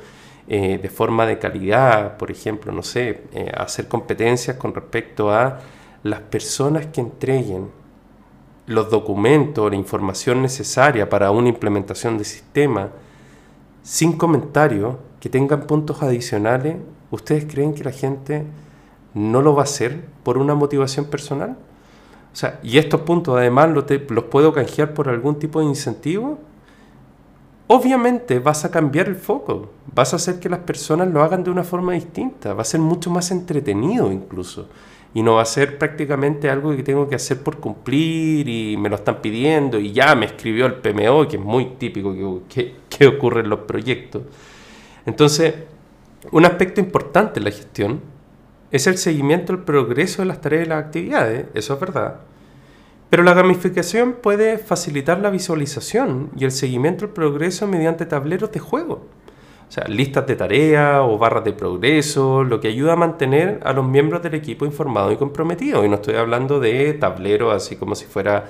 eh, 0.49 0.79
de 0.83 0.89
forma 0.89 1.27
de 1.27 1.39
calidad, 1.39 2.17
por 2.17 2.33
ejemplo, 2.33 2.73
no 2.73 2.83
sé, 2.83 3.23
eh, 3.33 3.53
hacer 3.57 3.87
competencias 3.87 4.57
con 4.57 4.75
respecto 4.75 5.31
a 5.31 5.61
las 6.03 6.21
personas 6.21 6.87
que 6.87 7.01
entreguen 7.01 7.71
los 8.67 8.91
documentos, 8.91 9.71
la 9.71 9.77
información 9.77 10.43
necesaria 10.43 11.09
para 11.09 11.31
una 11.31 11.49
implementación 11.49 12.19
de 12.19 12.25
sistema, 12.25 12.91
sin 13.83 14.13
comentario, 14.15 14.99
que 15.21 15.29
tengan 15.29 15.63
puntos 15.63 16.03
adicionales, 16.03 16.77
¿ustedes 17.11 17.47
creen 17.49 17.75
que 17.75 17.85
la 17.85 17.93
gente 17.93 18.45
no 19.15 19.41
lo 19.41 19.55
va 19.55 19.63
a 19.63 19.65
hacer 19.65 20.05
por 20.23 20.39
una 20.39 20.55
motivación 20.55 21.07
personal? 21.07 21.57
O 22.33 22.37
sea, 22.37 22.61
y 22.63 22.79
estos 22.79 23.03
puntos 23.03 23.37
además 23.37 23.71
los 23.71 24.25
puedo 24.25 24.53
canjear 24.53 24.93
por 24.93 25.09
algún 25.09 25.39
tipo 25.39 25.61
de 25.61 25.67
incentivo. 25.67 26.39
Obviamente 27.69 28.41
vas 28.41 28.65
a 28.65 28.71
cambiar 28.71 29.09
el 29.09 29.17
foco, 29.17 29.71
vas 29.95 30.13
a 30.13 30.17
hacer 30.17 30.39
que 30.39 30.49
las 30.49 30.61
personas 30.61 31.09
lo 31.09 31.23
hagan 31.23 31.43
de 31.43 31.51
una 31.51 31.65
forma 31.65 31.95
distinta, 31.95 32.53
va 32.53 32.63
a 32.63 32.65
ser 32.65 32.81
mucho 32.81 33.11
más 33.11 33.31
entretenido 33.31 34.13
incluso 34.13 34.69
y 35.17 35.23
no 35.23 35.37
va 35.37 35.43
a 35.43 35.47
ser 35.47 35.79
prácticamente 35.79 36.51
algo 36.51 36.77
que 36.77 36.83
tengo 36.83 37.09
que 37.09 37.15
hacer 37.15 37.39
por 37.43 37.57
cumplir 37.57 38.47
y 38.47 38.77
me 38.77 38.91
lo 38.91 38.97
están 38.97 39.23
pidiendo 39.23 39.79
y 39.79 39.91
ya 39.91 40.15
me 40.15 40.27
escribió 40.27 40.67
el 40.67 40.75
PMO, 40.75 41.27
que 41.27 41.37
es 41.37 41.43
muy 41.43 41.71
típico 41.79 42.43
que, 42.51 42.75
que, 42.91 43.07
ocurre 43.07 43.41
en 43.41 43.49
los 43.49 43.61
proyectos. 43.61 44.25
Entonces, 45.07 45.55
un 46.33 46.45
aspecto 46.45 46.83
importante 46.83 47.41
en 47.41 47.45
la 47.45 47.51
gestión 47.51 48.03
es 48.71 48.87
el 48.87 48.99
seguimiento 48.99 49.55
del 49.55 49.63
progreso 49.63 50.21
de 50.21 50.27
las 50.27 50.43
tareas 50.43 50.67
y 50.67 50.69
las 50.69 50.85
actividades, 50.85 51.47
eso 51.55 51.73
es 51.73 51.81
verdad. 51.81 52.21
Pero 53.09 53.23
la 53.23 53.33
gamificación 53.33 54.17
puede 54.23 54.59
facilitar 54.59 55.19
la 55.21 55.31
visualización 55.31 56.29
y 56.37 56.45
el 56.45 56.53
seguimiento 56.53 57.07
del 57.07 57.15
progreso 57.15 57.67
mediante 57.67 58.05
tableros 58.05 58.53
de 58.53 58.61
juego. 58.61 59.07
O 59.69 59.73
sea, 59.73 59.85
listas 59.89 60.27
de 60.27 60.37
tareas 60.37 61.01
o 61.03 61.19
barras 61.19 61.45
de 61.45 61.53
progreso, 61.53 62.45
lo 62.45 62.61
que 62.61 62.69
ayuda 62.69 62.93
a 62.93 62.97
mantener 62.97 63.61
a 63.65 63.73
los 63.73 63.87
miembros 63.87 64.23
del 64.23 64.35
equipo 64.35 64.65
informados 64.65 65.13
y 65.13 65.17
comprometidos. 65.17 65.85
Y 65.85 65.89
no 65.89 65.97
estoy 65.97 66.15
hablando 66.15 66.61
de 66.61 66.95
tableros 66.95 67.53
así 67.55 67.77
como 67.77 67.95
si 67.95 68.07
fuera 68.07 68.45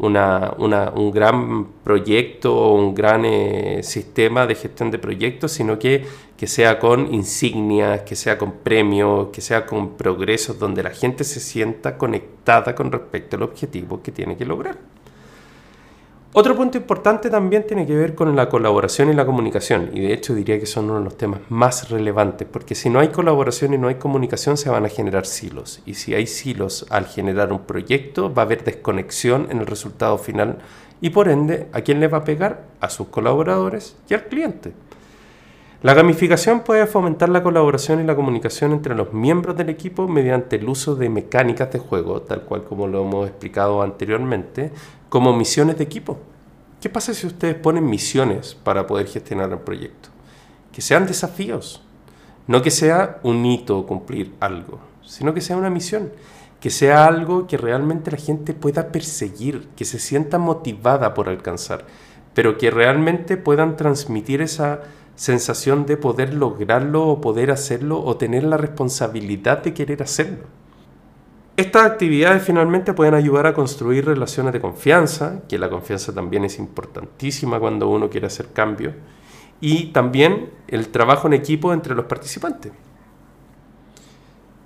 una, 0.00 0.54
un 0.94 1.10
gran 1.10 1.66
proyecto 1.84 2.56
o 2.56 2.74
un 2.74 2.94
gran 2.94 3.24
eh, 3.24 3.80
sistema 3.82 4.46
de 4.46 4.54
gestión 4.54 4.90
de 4.90 4.98
proyectos, 4.98 5.52
sino 5.52 5.78
que, 5.78 6.06
que 6.36 6.46
sea 6.46 6.78
con 6.78 7.12
insignias, 7.12 8.02
que 8.02 8.16
sea 8.16 8.38
con 8.38 8.52
premios, 8.52 9.28
que 9.28 9.40
sea 9.42 9.66
con 9.66 9.96
progresos 9.96 10.58
donde 10.58 10.82
la 10.82 10.90
gente 10.90 11.24
se 11.24 11.40
sienta 11.40 11.98
conectada 11.98 12.74
con 12.74 12.90
respecto 12.90 13.36
al 13.36 13.42
objetivo 13.42 14.02
que 14.02 14.12
tiene 14.12 14.36
que 14.36 14.46
lograr. 14.46 14.78
Otro 16.32 16.54
punto 16.54 16.78
importante 16.78 17.28
también 17.28 17.66
tiene 17.66 17.84
que 17.84 17.96
ver 17.96 18.14
con 18.14 18.36
la 18.36 18.48
colaboración 18.48 19.10
y 19.10 19.14
la 19.14 19.26
comunicación, 19.26 19.90
y 19.92 19.98
de 19.98 20.12
hecho 20.12 20.32
diría 20.32 20.60
que 20.60 20.66
son 20.66 20.84
uno 20.84 21.00
de 21.00 21.04
los 21.04 21.16
temas 21.16 21.40
más 21.48 21.90
relevantes, 21.90 22.46
porque 22.46 22.76
si 22.76 22.88
no 22.88 23.00
hay 23.00 23.08
colaboración 23.08 23.74
y 23.74 23.78
no 23.78 23.88
hay 23.88 23.96
comunicación 23.96 24.56
se 24.56 24.70
van 24.70 24.84
a 24.84 24.88
generar 24.88 25.26
silos, 25.26 25.82
y 25.86 25.94
si 25.94 26.14
hay 26.14 26.28
silos 26.28 26.86
al 26.88 27.06
generar 27.06 27.52
un 27.52 27.62
proyecto 27.62 28.32
va 28.32 28.42
a 28.42 28.44
haber 28.44 28.62
desconexión 28.62 29.48
en 29.50 29.58
el 29.58 29.66
resultado 29.66 30.18
final, 30.18 30.58
y 31.00 31.10
por 31.10 31.28
ende, 31.28 31.66
¿a 31.72 31.80
quién 31.80 31.98
le 31.98 32.06
va 32.06 32.18
a 32.18 32.24
pegar? 32.24 32.62
A 32.78 32.90
sus 32.90 33.08
colaboradores 33.08 33.96
y 34.08 34.14
al 34.14 34.26
cliente. 34.26 34.72
La 35.82 35.94
gamificación 35.94 36.60
puede 36.60 36.86
fomentar 36.86 37.30
la 37.30 37.42
colaboración 37.42 38.00
y 38.00 38.04
la 38.04 38.14
comunicación 38.14 38.72
entre 38.72 38.94
los 38.94 39.14
miembros 39.14 39.56
del 39.56 39.70
equipo 39.70 40.06
mediante 40.08 40.56
el 40.56 40.68
uso 40.68 40.94
de 40.94 41.08
mecánicas 41.08 41.72
de 41.72 41.78
juego, 41.78 42.20
tal 42.20 42.42
cual 42.42 42.64
como 42.64 42.86
lo 42.86 43.02
hemos 43.02 43.26
explicado 43.26 43.80
anteriormente, 43.80 44.72
como 45.08 45.34
misiones 45.34 45.78
de 45.78 45.84
equipo. 45.84 46.18
¿Qué 46.82 46.90
pasa 46.90 47.14
si 47.14 47.26
ustedes 47.26 47.54
ponen 47.54 47.88
misiones 47.88 48.54
para 48.54 48.86
poder 48.86 49.06
gestionar 49.06 49.50
el 49.52 49.60
proyecto? 49.60 50.10
Que 50.70 50.82
sean 50.82 51.06
desafíos, 51.06 51.82
no 52.46 52.60
que 52.60 52.70
sea 52.70 53.18
un 53.22 53.46
hito 53.46 53.86
cumplir 53.86 54.34
algo, 54.38 54.80
sino 55.02 55.32
que 55.32 55.40
sea 55.40 55.56
una 55.56 55.70
misión, 55.70 56.12
que 56.60 56.68
sea 56.68 57.06
algo 57.06 57.46
que 57.46 57.56
realmente 57.56 58.10
la 58.10 58.18
gente 58.18 58.52
pueda 58.52 58.92
perseguir, 58.92 59.66
que 59.76 59.86
se 59.86 59.98
sienta 59.98 60.36
motivada 60.36 61.14
por 61.14 61.30
alcanzar, 61.30 61.86
pero 62.34 62.58
que 62.58 62.70
realmente 62.70 63.38
puedan 63.38 63.78
transmitir 63.78 64.42
esa 64.42 64.82
sensación 65.20 65.84
de 65.84 65.98
poder 65.98 66.32
lograrlo 66.32 67.06
o 67.06 67.20
poder 67.20 67.50
hacerlo 67.50 68.02
o 68.02 68.16
tener 68.16 68.42
la 68.42 68.56
responsabilidad 68.56 69.62
de 69.62 69.74
querer 69.74 70.02
hacerlo. 70.02 70.46
Estas 71.58 71.84
actividades 71.84 72.42
finalmente 72.42 72.94
pueden 72.94 73.12
ayudar 73.12 73.46
a 73.46 73.52
construir 73.52 74.06
relaciones 74.06 74.54
de 74.54 74.62
confianza, 74.62 75.42
que 75.46 75.58
la 75.58 75.68
confianza 75.68 76.14
también 76.14 76.46
es 76.46 76.58
importantísima 76.58 77.60
cuando 77.60 77.90
uno 77.90 78.08
quiere 78.08 78.28
hacer 78.28 78.46
cambios, 78.54 78.94
y 79.60 79.88
también 79.88 80.52
el 80.68 80.88
trabajo 80.88 81.26
en 81.26 81.34
equipo 81.34 81.74
entre 81.74 81.94
los 81.94 82.06
participantes. 82.06 82.72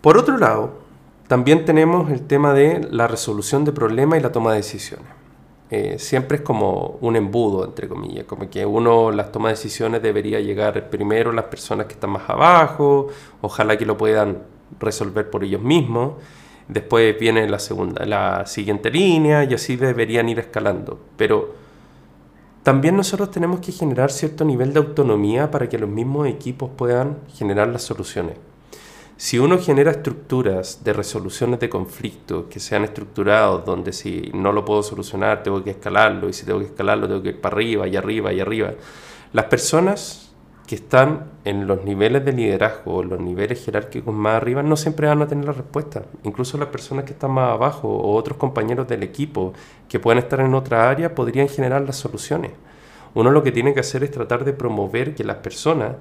Por 0.02 0.16
otro 0.16 0.38
lado, 0.38 0.78
también 1.26 1.64
tenemos 1.64 2.12
el 2.12 2.28
tema 2.28 2.52
de 2.52 2.86
la 2.92 3.08
resolución 3.08 3.64
de 3.64 3.72
problemas 3.72 4.20
y 4.20 4.22
la 4.22 4.30
toma 4.30 4.52
de 4.52 4.58
decisiones. 4.58 5.23
Eh, 5.70 5.98
siempre 5.98 6.36
es 6.38 6.42
como 6.42 6.98
un 7.00 7.16
embudo, 7.16 7.64
entre 7.64 7.88
comillas, 7.88 8.24
como 8.24 8.48
que 8.50 8.64
uno 8.66 9.10
las 9.10 9.32
toma 9.32 9.48
de 9.48 9.54
decisiones 9.54 10.02
debería 10.02 10.40
llegar 10.40 10.90
primero 10.90 11.32
las 11.32 11.46
personas 11.46 11.86
que 11.86 11.94
están 11.94 12.10
más 12.10 12.28
abajo, 12.28 13.08
ojalá 13.40 13.76
que 13.76 13.86
lo 13.86 13.96
puedan 13.96 14.42
resolver 14.78 15.30
por 15.30 15.42
ellos 15.42 15.62
mismos 15.62 16.14
después 16.68 17.18
viene 17.18 17.48
la 17.48 17.58
segunda, 17.58 18.04
la 18.04 18.46
siguiente 18.46 18.90
línea 18.90 19.44
y 19.44 19.54
así 19.54 19.76
deberían 19.76 20.28
ir 20.28 20.38
escalando. 20.38 20.98
Pero 21.16 21.54
también 22.62 22.96
nosotros 22.96 23.30
tenemos 23.30 23.60
que 23.60 23.72
generar 23.72 24.10
cierto 24.10 24.44
nivel 24.44 24.72
de 24.72 24.78
autonomía 24.78 25.50
para 25.50 25.68
que 25.68 25.78
los 25.78 25.88
mismos 25.88 26.28
equipos 26.28 26.70
puedan 26.76 27.18
generar 27.34 27.68
las 27.68 27.82
soluciones. 27.82 28.36
Si 29.16 29.38
uno 29.38 29.58
genera 29.58 29.92
estructuras 29.92 30.82
de 30.82 30.92
resoluciones 30.92 31.60
de 31.60 31.68
conflictos 31.68 32.46
que 32.50 32.58
sean 32.58 32.82
estructurados, 32.82 33.64
donde 33.64 33.92
si 33.92 34.32
no 34.34 34.50
lo 34.52 34.64
puedo 34.64 34.82
solucionar 34.82 35.44
tengo 35.44 35.62
que 35.62 35.70
escalarlo 35.70 36.28
y 36.28 36.32
si 36.32 36.44
tengo 36.44 36.58
que 36.58 36.66
escalarlo 36.66 37.06
tengo 37.06 37.22
que 37.22 37.28
ir 37.28 37.40
para 37.40 37.54
arriba 37.54 37.86
y 37.86 37.96
arriba 37.96 38.32
y 38.32 38.40
arriba, 38.40 38.72
las 39.32 39.44
personas 39.44 40.24
que 40.66 40.74
están 40.74 41.30
en 41.44 41.66
los 41.66 41.84
niveles 41.84 42.24
de 42.24 42.32
liderazgo, 42.32 43.04
los 43.04 43.20
niveles 43.20 43.64
jerárquicos 43.64 44.14
más 44.14 44.36
arriba, 44.36 44.62
no 44.62 44.76
siempre 44.76 45.06
van 45.06 45.22
a 45.22 45.28
tener 45.28 45.44
la 45.44 45.52
respuesta. 45.52 46.02
Incluso 46.22 46.56
las 46.56 46.68
personas 46.68 47.04
que 47.04 47.12
están 47.12 47.32
más 47.32 47.50
abajo 47.52 47.88
o 47.88 48.14
otros 48.14 48.38
compañeros 48.38 48.88
del 48.88 49.02
equipo 49.02 49.52
que 49.88 50.00
pueden 50.00 50.20
estar 50.20 50.40
en 50.40 50.54
otra 50.54 50.88
área 50.88 51.14
podrían 51.14 51.48
generar 51.48 51.82
las 51.82 51.96
soluciones. 51.96 52.52
Uno 53.12 53.30
lo 53.30 53.42
que 53.42 53.52
tiene 53.52 53.74
que 53.74 53.80
hacer 53.80 54.02
es 54.02 54.10
tratar 54.10 54.44
de 54.44 54.54
promover 54.54 55.14
que 55.14 55.22
las 55.22 55.36
personas 55.36 55.96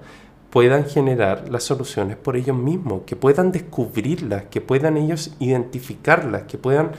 puedan 0.53 0.85
generar 0.85 1.49
las 1.49 1.63
soluciones 1.63 2.15
por 2.15 2.37
ellos 2.37 2.55
mismos, 2.55 3.01
que 3.07 3.15
puedan 3.15 3.51
descubrirlas, 3.51 4.43
que 4.51 4.61
puedan 4.61 4.97
ellos 4.97 5.35
identificarlas, 5.39 6.43
que 6.43 6.59
puedan 6.59 6.91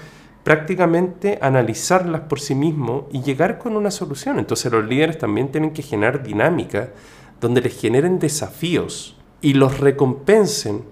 prácticamente 0.42 1.38
analizarlas 1.40 2.22
por 2.22 2.40
sí 2.40 2.56
mismos 2.56 3.04
y 3.12 3.22
llegar 3.22 3.60
con 3.60 3.76
una 3.76 3.92
solución. 3.92 4.40
Entonces 4.40 4.72
los 4.72 4.84
líderes 4.84 5.18
también 5.18 5.52
tienen 5.52 5.70
que 5.70 5.82
generar 5.82 6.24
dinámica 6.24 6.88
donde 7.40 7.60
les 7.60 7.80
generen 7.80 8.18
desafíos 8.18 9.16
y 9.40 9.54
los 9.54 9.78
recompensen 9.78 10.82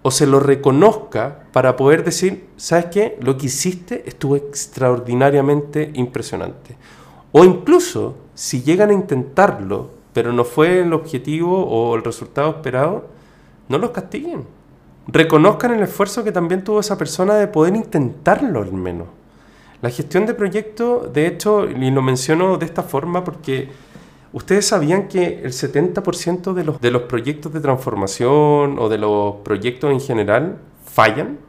o 0.00 0.10
se 0.10 0.26
lo 0.26 0.40
reconozca 0.40 1.44
para 1.52 1.76
poder 1.76 2.02
decir, 2.02 2.46
¿sabes 2.56 2.86
qué? 2.86 3.18
Lo 3.20 3.36
que 3.36 3.48
hiciste 3.48 4.04
estuvo 4.06 4.36
extraordinariamente 4.36 5.90
impresionante. 5.92 6.78
O 7.32 7.44
incluso, 7.44 8.16
si 8.34 8.62
llegan 8.62 8.88
a 8.88 8.94
intentarlo, 8.94 9.95
pero 10.16 10.32
no 10.32 10.44
fue 10.44 10.80
el 10.80 10.94
objetivo 10.94 11.66
o 11.66 11.94
el 11.94 12.02
resultado 12.02 12.48
esperado, 12.48 13.04
no 13.68 13.76
los 13.76 13.90
castiguen. 13.90 14.46
Reconozcan 15.08 15.74
el 15.74 15.82
esfuerzo 15.82 16.24
que 16.24 16.32
también 16.32 16.64
tuvo 16.64 16.80
esa 16.80 16.96
persona 16.96 17.34
de 17.34 17.48
poder 17.48 17.76
intentarlo 17.76 18.62
al 18.62 18.72
menos. 18.72 19.08
La 19.82 19.90
gestión 19.90 20.24
de 20.24 20.32
proyectos, 20.32 21.12
de 21.12 21.26
hecho, 21.26 21.68
y 21.68 21.90
lo 21.90 22.00
menciono 22.00 22.56
de 22.56 22.64
esta 22.64 22.82
forma 22.82 23.24
porque 23.24 23.68
ustedes 24.32 24.64
sabían 24.64 25.06
que 25.06 25.42
el 25.44 25.52
70% 25.52 26.54
de 26.54 26.64
los, 26.64 26.80
de 26.80 26.90
los 26.90 27.02
proyectos 27.02 27.52
de 27.52 27.60
transformación 27.60 28.78
o 28.78 28.88
de 28.88 28.96
los 28.96 29.34
proyectos 29.44 29.92
en 29.92 30.00
general 30.00 30.56
fallan. 30.86 31.40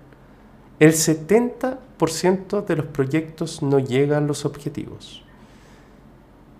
El 0.82 0.92
70% 0.92 2.66
de 2.66 2.76
los 2.76 2.86
proyectos 2.88 3.64
no 3.64 3.80
llegan 3.80 4.26
a 4.26 4.28
los 4.28 4.44
objetivos. 4.44 5.24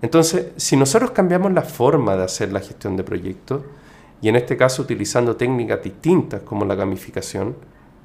Entonces, 0.00 0.52
si 0.56 0.76
nosotros 0.76 1.10
cambiamos 1.10 1.52
la 1.52 1.62
forma 1.62 2.16
de 2.16 2.24
hacer 2.24 2.52
la 2.52 2.60
gestión 2.60 2.96
de 2.96 3.04
proyectos, 3.04 3.62
y 4.20 4.28
en 4.28 4.36
este 4.36 4.56
caso 4.56 4.82
utilizando 4.82 5.36
técnicas 5.36 5.82
distintas 5.82 6.42
como 6.42 6.64
la 6.64 6.74
gamificación, 6.74 7.56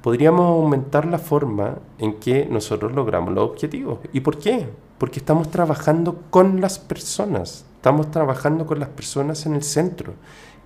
podríamos 0.02 0.46
aumentar 0.46 1.06
la 1.06 1.18
forma 1.18 1.78
en 1.98 2.14
que 2.14 2.46
nosotros 2.46 2.92
logramos 2.92 3.32
los 3.34 3.50
objetivos. 3.50 3.98
¿Y 4.12 4.20
por 4.20 4.38
qué? 4.38 4.68
Porque 4.98 5.18
estamos 5.18 5.50
trabajando 5.50 6.22
con 6.30 6.60
las 6.60 6.78
personas, 6.78 7.64
estamos 7.76 8.10
trabajando 8.10 8.66
con 8.66 8.78
las 8.78 8.90
personas 8.90 9.46
en 9.46 9.54
el 9.54 9.62
centro, 9.62 10.12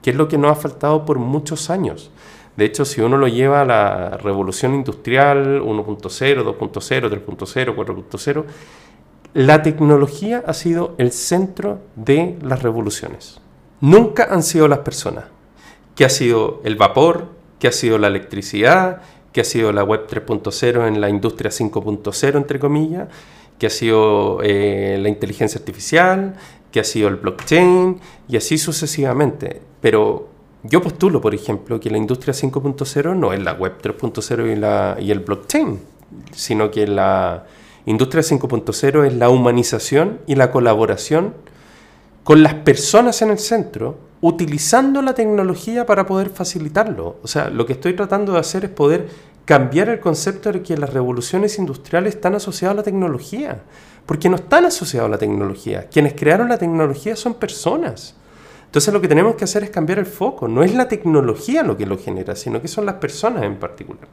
que 0.03 0.11
es 0.11 0.17
lo 0.17 0.29
que 0.29 0.39
nos 0.39 0.51
ha 0.51 0.61
faltado 0.61 1.05
por 1.05 1.19
muchos 1.19 1.71
años. 1.71 2.11
De 2.57 2.65
hecho, 2.65 2.85
si 2.85 3.01
uno 3.01 3.17
lo 3.17 3.29
lleva 3.29 3.61
a 3.61 3.65
la 3.65 4.17
revolución 4.17 4.75
industrial 4.75 5.63
1.0, 5.63 6.43
2.0, 6.43 7.25
3.0, 7.25 7.77
4.0, 7.77 8.45
la 9.35 9.63
tecnología 9.63 10.43
ha 10.47 10.55
sido 10.55 10.95
el 10.99 11.13
centro 11.13 11.81
de 11.97 12.39
las 12.43 12.63
revoluciones. 12.63 13.41
Nunca 13.81 14.29
han 14.31 14.43
sido 14.43 14.69
las 14.69 14.81
personas. 14.81 15.27
¿Qué 15.95 16.05
ha 16.05 16.09
sido 16.09 16.61
el 16.65 16.77
vapor? 16.77 17.29
¿Qué 17.59 17.69
ha 17.69 17.73
sido 17.73 17.99
la 17.99 18.09
electricidad? 18.09 19.03
¿Qué 19.33 19.43
ha 19.43 19.45
sido 19.45 19.73
la 19.73 19.85
web 19.85 20.07
3.0 20.09 20.89
en 20.89 21.01
la 21.01 21.09
industria 21.09 21.51
5.0, 21.51 22.37
entre 22.37 22.59
comillas? 22.59 23.09
¿Qué 23.59 23.67
ha 23.67 23.71
sido 23.71 24.41
eh, 24.43 24.99
la 25.01 25.09
inteligencia 25.09 25.59
artificial? 25.59 26.35
¿Qué 26.73 26.81
ha 26.81 26.85
sido 26.85 27.09
el 27.09 27.17
blockchain? 27.17 28.01
Y 28.29 28.37
así 28.37 28.59
sucesivamente. 28.59 29.61
Pero 29.81 30.29
yo 30.63 30.81
postulo, 30.83 31.21
por 31.21 31.35
ejemplo, 31.35 31.79
que 31.79 31.91
la 31.91 31.99
industria 31.99 32.33
5.0 32.33 33.17
no 33.17 33.33
es 33.33 33.43
la 33.43 33.53
web 33.53 33.75
3.0 33.81 35.01
y, 35.01 35.05
y 35.05 35.11
el 35.11 35.21
blockchain, 35.21 35.81
sino 36.33 36.71
que 36.71 36.87
la 36.87 37.45
Industria 37.89 38.23
5.0 38.23 39.07
es 39.07 39.15
la 39.15 39.31
humanización 39.31 40.21
y 40.27 40.35
la 40.35 40.51
colaboración 40.51 41.33
con 42.23 42.43
las 42.43 42.53
personas 42.53 43.23
en 43.23 43.31
el 43.31 43.39
centro, 43.39 43.97
utilizando 44.21 45.01
la 45.01 45.15
tecnología 45.15 45.87
para 45.87 46.05
poder 46.05 46.29
facilitarlo. 46.29 47.17
O 47.23 47.27
sea, 47.27 47.49
lo 47.49 47.65
que 47.65 47.73
estoy 47.73 47.95
tratando 47.97 48.35
de 48.35 48.41
hacer 48.41 48.67
es 48.67 48.71
poder 48.71 49.09
cambiar 49.47 49.89
el 49.89 50.01
concepto 50.01 50.53
de 50.53 50.61
que 50.61 50.77
las 50.77 50.93
revoluciones 50.93 51.59
industriales 51.59 52.17
están 52.17 52.35
asociadas 52.35 52.75
a 52.75 52.77
la 52.77 52.83
tecnología, 52.83 53.63
porque 54.05 54.29
no 54.29 54.37
están 54.37 54.67
asociados 54.67 55.09
a 55.09 55.13
la 55.13 55.19
tecnología. 55.19 55.89
Quienes 55.91 56.13
crearon 56.13 56.51
la 56.51 56.59
tecnología 56.59 57.17
son 57.17 57.33
personas. 57.33 58.17
Entonces 58.67 58.93
lo 58.93 59.01
que 59.01 59.09
tenemos 59.09 59.35
que 59.37 59.45
hacer 59.45 59.65
es 59.65 59.71
cambiar 59.71 59.99
el 59.99 60.05
foco. 60.05 60.47
No 60.47 60.63
es 60.63 60.75
la 60.75 60.89
tecnología 60.89 61.63
lo 61.63 61.79
que 61.79 61.87
lo 61.87 61.97
genera, 61.97 62.37
sino 62.37 62.61
que 62.61 62.69
son 62.69 62.85
las 62.85 62.97
personas 62.97 63.45
en 63.45 63.57
particular. 63.57 64.09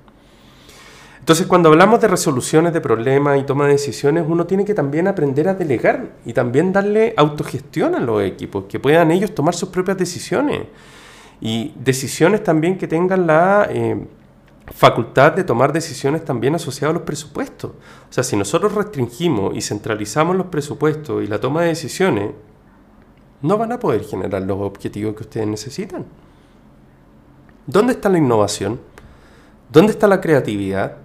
Entonces, 1.25 1.48
cuando 1.48 1.70
hablamos 1.70 2.00
de 2.01 2.08
resoluciones 2.08 2.72
de 2.72 2.81
problemas 2.81 3.40
y 3.40 3.44
toma 3.46 3.66
de 3.66 3.72
decisiones, 3.72 4.25
uno 4.27 4.46
tiene 4.46 4.64
que 4.64 4.75
también 4.75 5.07
aprender 5.07 5.50
a 5.50 5.55
delegar 5.55 6.11
y 6.24 6.33
también 6.33 6.72
darle 6.72 7.16
autogestión 7.18 7.96
a 7.96 8.00
los 8.00 8.22
equipos, 8.22 8.66
que 8.66 8.79
puedan 8.79 9.09
ellos 9.09 9.33
tomar 9.33 9.55
sus 9.55 9.70
propias 9.70 9.98
decisiones. 9.98 10.68
Y 11.42 11.74
decisiones 11.79 12.44
también 12.44 12.77
que 12.77 12.88
tengan 12.88 13.25
la 13.25 13.68
eh, 13.72 14.05
facultad 14.68 15.31
de 15.31 15.44
tomar 15.44 15.74
decisiones 15.74 16.24
también 16.24 16.53
asociadas 16.53 16.92
a 16.92 17.00
los 17.00 17.07
presupuestos. 17.07 17.72
O 17.72 18.14
sea, 18.14 18.24
si 18.24 18.38
nosotros 18.38 18.75
restringimos 18.75 19.55
y 19.55 19.61
centralizamos 19.61 20.35
los 20.35 20.46
presupuestos 20.46 21.24
y 21.24 21.27
la 21.27 21.40
toma 21.40 21.64
de 21.64 21.70
decisiones, 21.70 22.33
no 23.42 23.57
van 23.57 23.72
a 23.72 23.79
poder 23.79 24.03
generar 24.03 24.44
los 24.44 24.61
objetivos 24.61 25.16
que 25.16 25.24
ustedes 25.24 25.48
necesitan. 25.48 26.05
¿Dónde 27.66 27.94
está 27.94 28.09
la 28.09 28.20
innovación? 28.20 28.79
¿Dónde 29.72 29.92
está 29.92 30.05
la 30.07 30.22
creatividad? 30.22 30.98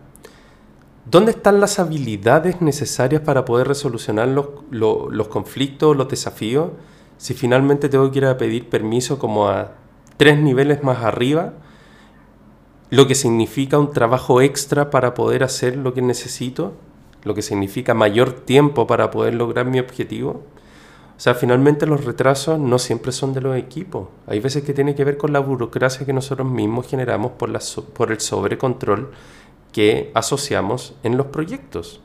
¿Dónde 1.07 1.33
están 1.33 1.61
las 1.61 1.79
habilidades 1.79 2.61
necesarias 2.61 3.23
para 3.23 3.45
poder 3.45 3.67
resolucionar 3.67 4.29
los, 4.29 4.49
los, 4.71 5.29
conflictos, 5.29 5.97
los 5.97 6.09
desafíos? 6.09 6.73
Si 7.17 7.35
finalmente 7.35 7.89
tengo 7.89 8.11
que 8.11 8.19
ir 8.19 8.27
a 8.27 8.37
pedir 8.37 8.69
permiso 8.69 9.19
como 9.19 9.49
a 9.49 9.73
tres 10.19 10.39
niveles 10.39 10.83
más 10.83 11.03
arriba, 11.03 11.55
lo 12.91 13.07
que 13.07 13.15
significa 13.15 13.79
un 13.79 13.93
trabajo 13.93 14.41
extra 14.43 14.91
para 14.91 15.15
poder 15.15 15.43
hacer 15.43 15.77
lo 15.77 15.95
que 15.95 16.03
necesito, 16.03 16.75
lo 17.25 17.35
que 17.35 17.43
significa 17.43 17.95
mayor 17.95 18.33
tiempo 18.33 18.87
para 18.87 19.11
poder 19.11 19.35
lograr 19.35 19.67
mi 19.67 19.81
objetivo. 19.81 20.43
O 21.17 21.23
sea, 21.23 21.35
finalmente 21.35 21.87
los 21.87 22.05
retrasos 22.05 22.59
no 22.59 22.79
siempre 22.79 23.13
son 23.13 23.33
de 23.33 23.41
los 23.41 23.57
equipos. 23.57 24.09
Hay 24.27 24.41
veces 24.41 24.63
que 24.63 24.75
tiene 24.75 24.95
que 24.95 25.05
ver 25.05 25.17
con 25.17 25.33
la 25.33 25.41
burocracia 25.41 26.07
que 26.07 26.13
nosotros 26.13 26.51
mismos 26.51 26.87
generamos 26.87 27.33
por, 27.33 27.49
la, 27.49 27.61
por 27.95 28.11
el 28.11 28.21
sobrecontrol 28.21 29.11
que 29.73 30.11
asociamos 30.15 30.95
en 31.03 31.17
los 31.17 31.27
proyectos. 31.27 32.01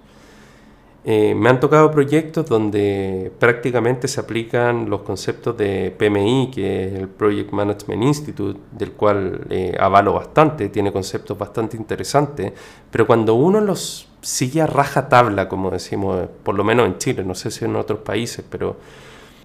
Eh, 1.08 1.36
me 1.36 1.50
han 1.50 1.60
tocado 1.60 1.92
proyectos 1.92 2.48
donde 2.48 3.32
prácticamente 3.38 4.08
se 4.08 4.20
aplican 4.20 4.90
los 4.90 5.02
conceptos 5.02 5.56
de 5.56 5.96
PMI, 5.96 6.50
que 6.52 6.88
es 6.88 6.94
el 6.96 7.08
Project 7.08 7.52
Management 7.52 8.02
Institute, 8.02 8.60
del 8.72 8.94
cual 8.94 9.46
eh, 9.52 9.78
avalo 9.80 10.14
bastante, 10.14 10.68
tiene 10.70 10.92
conceptos 10.92 11.38
bastante 11.38 11.78
interesantes, 11.78 12.54
pero 12.90 13.06
cuando 13.06 13.36
uno 13.36 13.62
los 13.62 14.08
sigue 14.22 14.64
a 14.64 14.66
raja 14.66 15.08
tabla, 15.08 15.48
como 15.48 15.70
decimos, 15.70 16.28
por 16.42 16.56
lo 16.56 16.64
menos 16.64 16.88
en 16.88 16.98
Chile, 16.98 17.24
no 17.24 17.36
sé 17.36 17.52
si 17.52 17.66
en 17.66 17.76
otros 17.76 18.00
países, 18.00 18.44
pero 18.50 18.78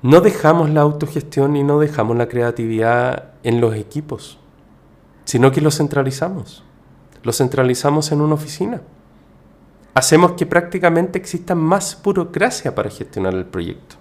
no 0.00 0.22
dejamos 0.22 0.70
la 0.70 0.80
autogestión 0.80 1.56
y 1.56 1.62
no 1.62 1.78
dejamos 1.78 2.16
la 2.16 2.26
creatividad 2.26 3.33
en 3.42 3.61
los 3.61 3.74
equipos, 3.74 4.38
sino 5.26 5.52
que 5.52 5.61
lo 5.61 5.70
centralizamos 5.70 6.64
lo 7.22 7.33
centralizamos 7.33 8.12
en 8.12 8.20
una 8.20 8.35
oficina. 8.35 8.80
Hacemos 9.94 10.33
que 10.33 10.46
prácticamente 10.46 11.18
exista 11.18 11.54
más 11.54 12.00
burocracia 12.02 12.74
para 12.74 12.90
gestionar 12.90 13.35
el 13.35 13.44
proyecto. 13.44 13.96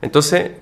Entonces, 0.00 0.52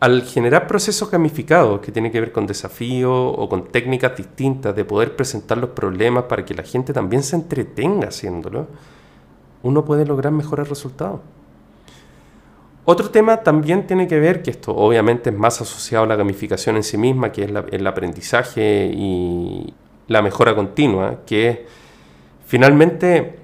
al 0.00 0.22
generar 0.22 0.66
procesos 0.66 1.10
gamificados 1.10 1.80
que 1.80 1.92
tienen 1.92 2.10
que 2.10 2.20
ver 2.20 2.32
con 2.32 2.46
desafíos 2.46 3.34
o 3.36 3.48
con 3.48 3.68
técnicas 3.68 4.16
distintas 4.16 4.74
de 4.74 4.84
poder 4.84 5.14
presentar 5.14 5.58
los 5.58 5.70
problemas 5.70 6.24
para 6.24 6.44
que 6.44 6.54
la 6.54 6.62
gente 6.62 6.92
también 6.92 7.22
se 7.22 7.36
entretenga 7.36 8.08
haciéndolo, 8.08 8.66
uno 9.62 9.84
puede 9.84 10.06
lograr 10.06 10.32
mejores 10.32 10.68
resultados. 10.68 11.20
Otro 12.86 13.10
tema 13.10 13.42
también 13.42 13.86
tiene 13.86 14.08
que 14.08 14.18
ver, 14.18 14.42
que 14.42 14.50
esto 14.50 14.74
obviamente 14.74 15.30
es 15.30 15.36
más 15.36 15.60
asociado 15.60 16.04
a 16.04 16.08
la 16.08 16.16
gamificación 16.16 16.76
en 16.76 16.82
sí 16.82 16.96
misma, 16.96 17.30
que 17.30 17.44
es 17.44 17.50
el 17.70 17.86
aprendizaje 17.86 18.90
y, 18.92 19.72
la 20.10 20.22
mejora 20.22 20.56
continua, 20.56 21.20
que 21.24 21.66
finalmente 22.44 23.38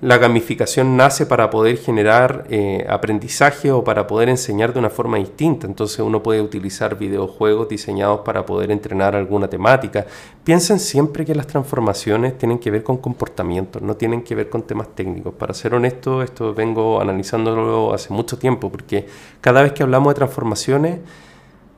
la 0.00 0.16
gamificación 0.16 0.96
nace 0.96 1.26
para 1.26 1.50
poder 1.50 1.76
generar 1.76 2.46
eh, 2.48 2.86
aprendizaje 2.88 3.70
o 3.70 3.84
para 3.84 4.06
poder 4.06 4.30
enseñar 4.30 4.72
de 4.72 4.78
una 4.78 4.88
forma 4.88 5.18
distinta. 5.18 5.66
Entonces 5.66 5.98
uno 5.98 6.22
puede 6.22 6.40
utilizar 6.40 6.96
videojuegos 6.96 7.68
diseñados 7.68 8.20
para 8.20 8.46
poder 8.46 8.70
entrenar 8.70 9.14
alguna 9.14 9.48
temática. 9.48 10.06
Piensen 10.42 10.80
siempre 10.80 11.26
que 11.26 11.34
las 11.34 11.46
transformaciones 11.46 12.38
tienen 12.38 12.58
que 12.58 12.70
ver 12.70 12.82
con 12.82 12.96
comportamientos, 12.96 13.82
no 13.82 13.94
tienen 13.94 14.22
que 14.22 14.34
ver 14.34 14.48
con 14.48 14.62
temas 14.62 14.88
técnicos. 14.94 15.34
Para 15.34 15.52
ser 15.52 15.74
honesto, 15.74 16.22
esto 16.22 16.54
vengo 16.54 16.98
analizándolo 16.98 17.92
hace 17.92 18.10
mucho 18.10 18.38
tiempo, 18.38 18.72
porque 18.72 19.06
cada 19.42 19.60
vez 19.60 19.74
que 19.74 19.82
hablamos 19.82 20.14
de 20.14 20.16
transformaciones, 20.16 20.98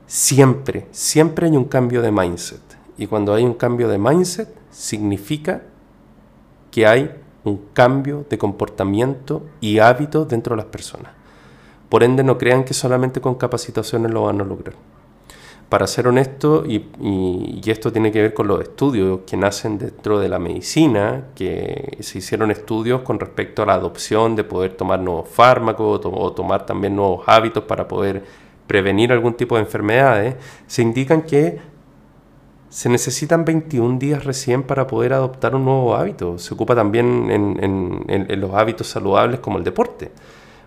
siempre, 0.07 0.87
siempre 0.93 1.49
hay 1.49 1.57
un 1.57 1.65
cambio 1.65 2.01
de 2.01 2.13
mindset. 2.13 2.72
Y 2.99 3.07
cuando 3.07 3.35
hay 3.35 3.45
un 3.45 3.55
cambio 3.55 3.89
de 3.89 3.99
mindset, 3.99 4.49
significa 4.71 5.63
que 6.71 6.87
hay 6.87 7.11
un 7.45 7.61
cambio 7.73 8.25
de 8.29 8.39
comportamiento 8.39 9.43
y 9.61 9.79
hábitos 9.79 10.29
dentro 10.29 10.55
de 10.55 10.63
las 10.63 10.71
personas. 10.71 11.13
Por 11.89 12.03
ende, 12.03 12.25
no 12.25 12.39
crean 12.39 12.65
que 12.65 12.75
solamente 12.75 13.21
con 13.21 13.35
capacitaciones 13.35 14.11
lo 14.11 14.23
van 14.23 14.41
a 14.41 14.45
lograr. 14.45 14.75
Para 15.69 15.87
ser 15.87 16.07
honesto, 16.07 16.65
y, 16.67 16.91
y, 17.01 17.63
esto 17.71 17.91
tiene 17.93 18.13
que 18.13 18.21
ver 18.21 18.35
con 18.35 18.47
los 18.47 18.61
estudios 18.61 19.21
que 19.27 19.39
nacen 19.39 19.79
dentro 19.79 20.19
de 20.19 20.29
la 20.29 20.39
medicina, 20.39 21.29
que 21.35 21.97
se 22.01 22.19
hicieron 22.19 22.51
estudios 22.51 23.01
con 23.03 23.19
respecto 23.19 23.63
a 23.63 23.67
la 23.67 23.75
adopción 23.75 24.37
de 24.37 24.45
poder 24.45 24.75
tomar 24.75 25.01
nuevos 25.01 25.29
fármacos 25.31 26.01
o 26.05 26.33
tomar 26.33 26.67
también 26.67 26.95
nuevos 26.95 27.25
hábitos 27.27 27.65
para 27.65 27.89
poder 27.89 28.23
prevenir 28.67 29.13
algún 29.13 29.35
tipo 29.35 29.57
de 29.57 29.63
enfermedades, 29.63 30.37
se 30.67 30.83
indican 30.83 31.23
que 31.23 31.61
se 32.73 32.89
necesitan 32.89 33.45
21 33.45 33.99
días 33.99 34.25
recién 34.25 34.63
para 34.63 34.87
poder 34.87 35.13
adoptar 35.13 35.55
un 35.55 35.67
nuevo 35.67 35.95
hábito. 35.95 36.39
Se 36.39 36.55
ocupa 36.55 36.75
también 36.75 37.31
en, 37.31 38.41
los 38.41 38.55
hábitos 38.55 38.87
saludables 38.87 39.41
como 39.41 39.59
el 39.59 39.65
deporte. 39.65 40.11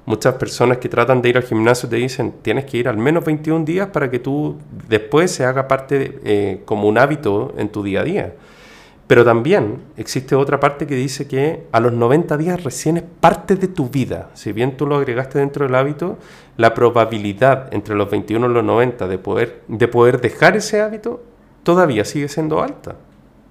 Muchas 0.06 0.36
personas 0.36 0.78
que 0.78 0.88
tratan 0.88 1.24
de 1.24 1.30
ir 1.30 1.38
al 1.38 1.44
gimnasio 1.44 1.90
te 1.90 1.96
dicen, 1.96 2.36
tienes 2.44 2.66
que 2.66 2.78
ir 2.78 2.88
al 2.88 2.98
menos 2.98 3.26
21 3.26 3.66
días 3.66 3.88
para 3.88 4.12
que 4.12 4.20
tú 4.20 4.56
después 4.88 5.32
se 5.32 5.46
haga 5.46 5.68
parte 5.68 6.20
eh, 6.24 6.62
como 6.66 6.88
un 6.88 7.00
hábito 7.00 7.56
en 7.58 7.70
tu 7.70 7.82
día 7.82 8.02
a 8.02 8.04
día. 8.04 8.34
Pero 9.08 9.26
también 9.26 9.80
existe 9.98 10.36
otra 10.36 10.60
parte 10.60 10.86
que 10.86 10.96
dice 10.96 11.28
que 11.28 11.64
a 11.72 11.80
los 11.80 11.92
90 11.92 12.38
días 12.38 12.64
recién 12.64 12.98
es 12.98 13.04
parte 13.20 13.56
de 13.56 13.68
tu 13.68 13.90
vida. 13.90 14.30
Si 14.36 14.52
bien 14.52 14.78
tú 14.78 14.86
lo 14.86 14.98
agregaste 14.98 15.40
dentro 15.40 15.66
del 15.66 15.74
hábito, 15.74 16.20
la 16.56 16.76
probabilidad 16.76 17.74
entre 17.74 17.96
los 17.96 18.12
21 18.12 18.48
y 18.48 18.54
los 18.54 18.64
90 18.64 19.08
de 19.08 19.18
poder, 19.18 19.64
de 19.68 19.88
poder 19.88 20.22
dejar 20.22 20.56
ese 20.56 20.82
hábito 20.82 21.24
todavía 21.66 22.06
sigue 22.06 22.30
siendo 22.30 22.62
alta. 22.62 22.96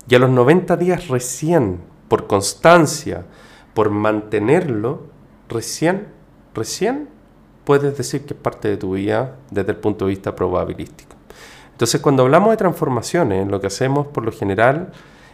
Y 0.09 0.15
a 0.15 0.19
los 0.21 0.31
90 0.31 0.77
días 0.77 1.09
recién, 1.09 1.81
por 2.09 2.27
constancia, 2.27 3.27
por 3.75 3.91
mantenerlo, 3.91 5.03
recién, 5.49 6.07
recién 6.55 7.09
puedes 7.65 7.99
decir 7.99 8.25
que 8.25 8.35
es 8.35 8.41
parte 8.41 8.69
de 8.69 8.77
tu 8.77 8.95
vida 8.95 9.37
desde 9.51 9.73
el 9.73 9.79
punto 9.79 10.05
de 10.05 10.11
vista 10.11 10.37
probabilístico. 10.37 11.17
Entonces, 11.73 12.01
cuando 12.01 12.23
hablamos 12.23 12.51
de 12.51 12.57
transformaciones, 12.57 13.49
lo 13.49 13.61
que 13.61 13.67
hacemos 13.67 14.07
por 14.07 14.25
lo 14.25 14.31
general 14.31 14.93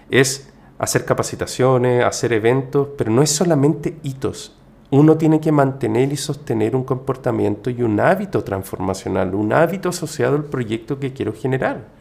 es 0.08 0.50
hacer 0.78 1.04
capacitaciones, 1.04 2.02
hacer 2.02 2.32
eventos, 2.32 2.88
pero 2.96 3.10
no 3.10 3.20
es 3.20 3.30
solamente 3.30 3.98
hitos. 4.02 4.56
Uno 4.90 5.18
tiene 5.18 5.38
que 5.38 5.52
mantener 5.52 6.12
y 6.12 6.16
sostener 6.16 6.74
un 6.74 6.84
comportamiento 6.84 7.68
y 7.68 7.82
un 7.82 8.00
hábito 8.00 8.42
transformacional, 8.42 9.34
un 9.34 9.52
hábito 9.52 9.90
asociado 9.90 10.36
al 10.36 10.44
proyecto 10.44 10.98
que 10.98 11.12
quiero 11.12 11.34
generar. 11.34 11.99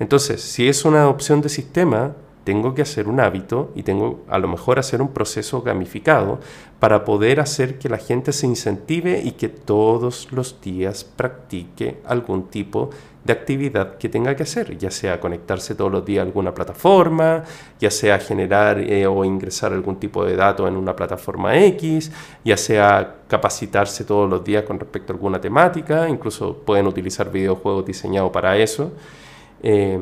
Entonces, 0.00 0.40
si 0.40 0.68
es 0.68 0.84
una 0.84 1.02
adopción 1.02 1.42
de 1.42 1.50
sistema, 1.50 2.16
tengo 2.42 2.74
que 2.74 2.82
hacer 2.82 3.06
un 3.06 3.20
hábito 3.20 3.70
y 3.74 3.82
tengo 3.82 4.24
a 4.28 4.38
lo 4.38 4.48
mejor 4.48 4.78
hacer 4.78 5.02
un 5.02 5.12
proceso 5.12 5.60
gamificado 5.60 6.40
para 6.78 7.04
poder 7.04 7.38
hacer 7.38 7.78
que 7.78 7.90
la 7.90 7.98
gente 7.98 8.32
se 8.32 8.46
incentive 8.46 9.20
y 9.22 9.32
que 9.32 9.50
todos 9.50 10.32
los 10.32 10.60
días 10.62 11.04
practique 11.04 11.98
algún 12.06 12.48
tipo 12.48 12.88
de 13.24 13.34
actividad 13.34 13.98
que 13.98 14.08
tenga 14.08 14.34
que 14.34 14.44
hacer, 14.44 14.78
ya 14.78 14.90
sea 14.90 15.20
conectarse 15.20 15.74
todos 15.74 15.92
los 15.92 16.02
días 16.02 16.22
a 16.22 16.26
alguna 16.26 16.54
plataforma, 16.54 17.44
ya 17.78 17.90
sea 17.90 18.18
generar 18.18 18.80
eh, 18.80 19.06
o 19.06 19.22
ingresar 19.22 19.74
algún 19.74 19.96
tipo 20.00 20.24
de 20.24 20.34
datos 20.34 20.66
en 20.66 20.76
una 20.76 20.96
plataforma 20.96 21.58
X, 21.66 22.10
ya 22.42 22.56
sea 22.56 23.16
capacitarse 23.28 24.04
todos 24.04 24.30
los 24.30 24.42
días 24.42 24.64
con 24.64 24.80
respecto 24.80 25.12
a 25.12 25.16
alguna 25.16 25.38
temática, 25.38 26.08
incluso 26.08 26.56
pueden 26.56 26.86
utilizar 26.86 27.30
videojuegos 27.30 27.84
diseñados 27.84 28.30
para 28.32 28.56
eso. 28.56 28.92
Eh, 29.62 29.98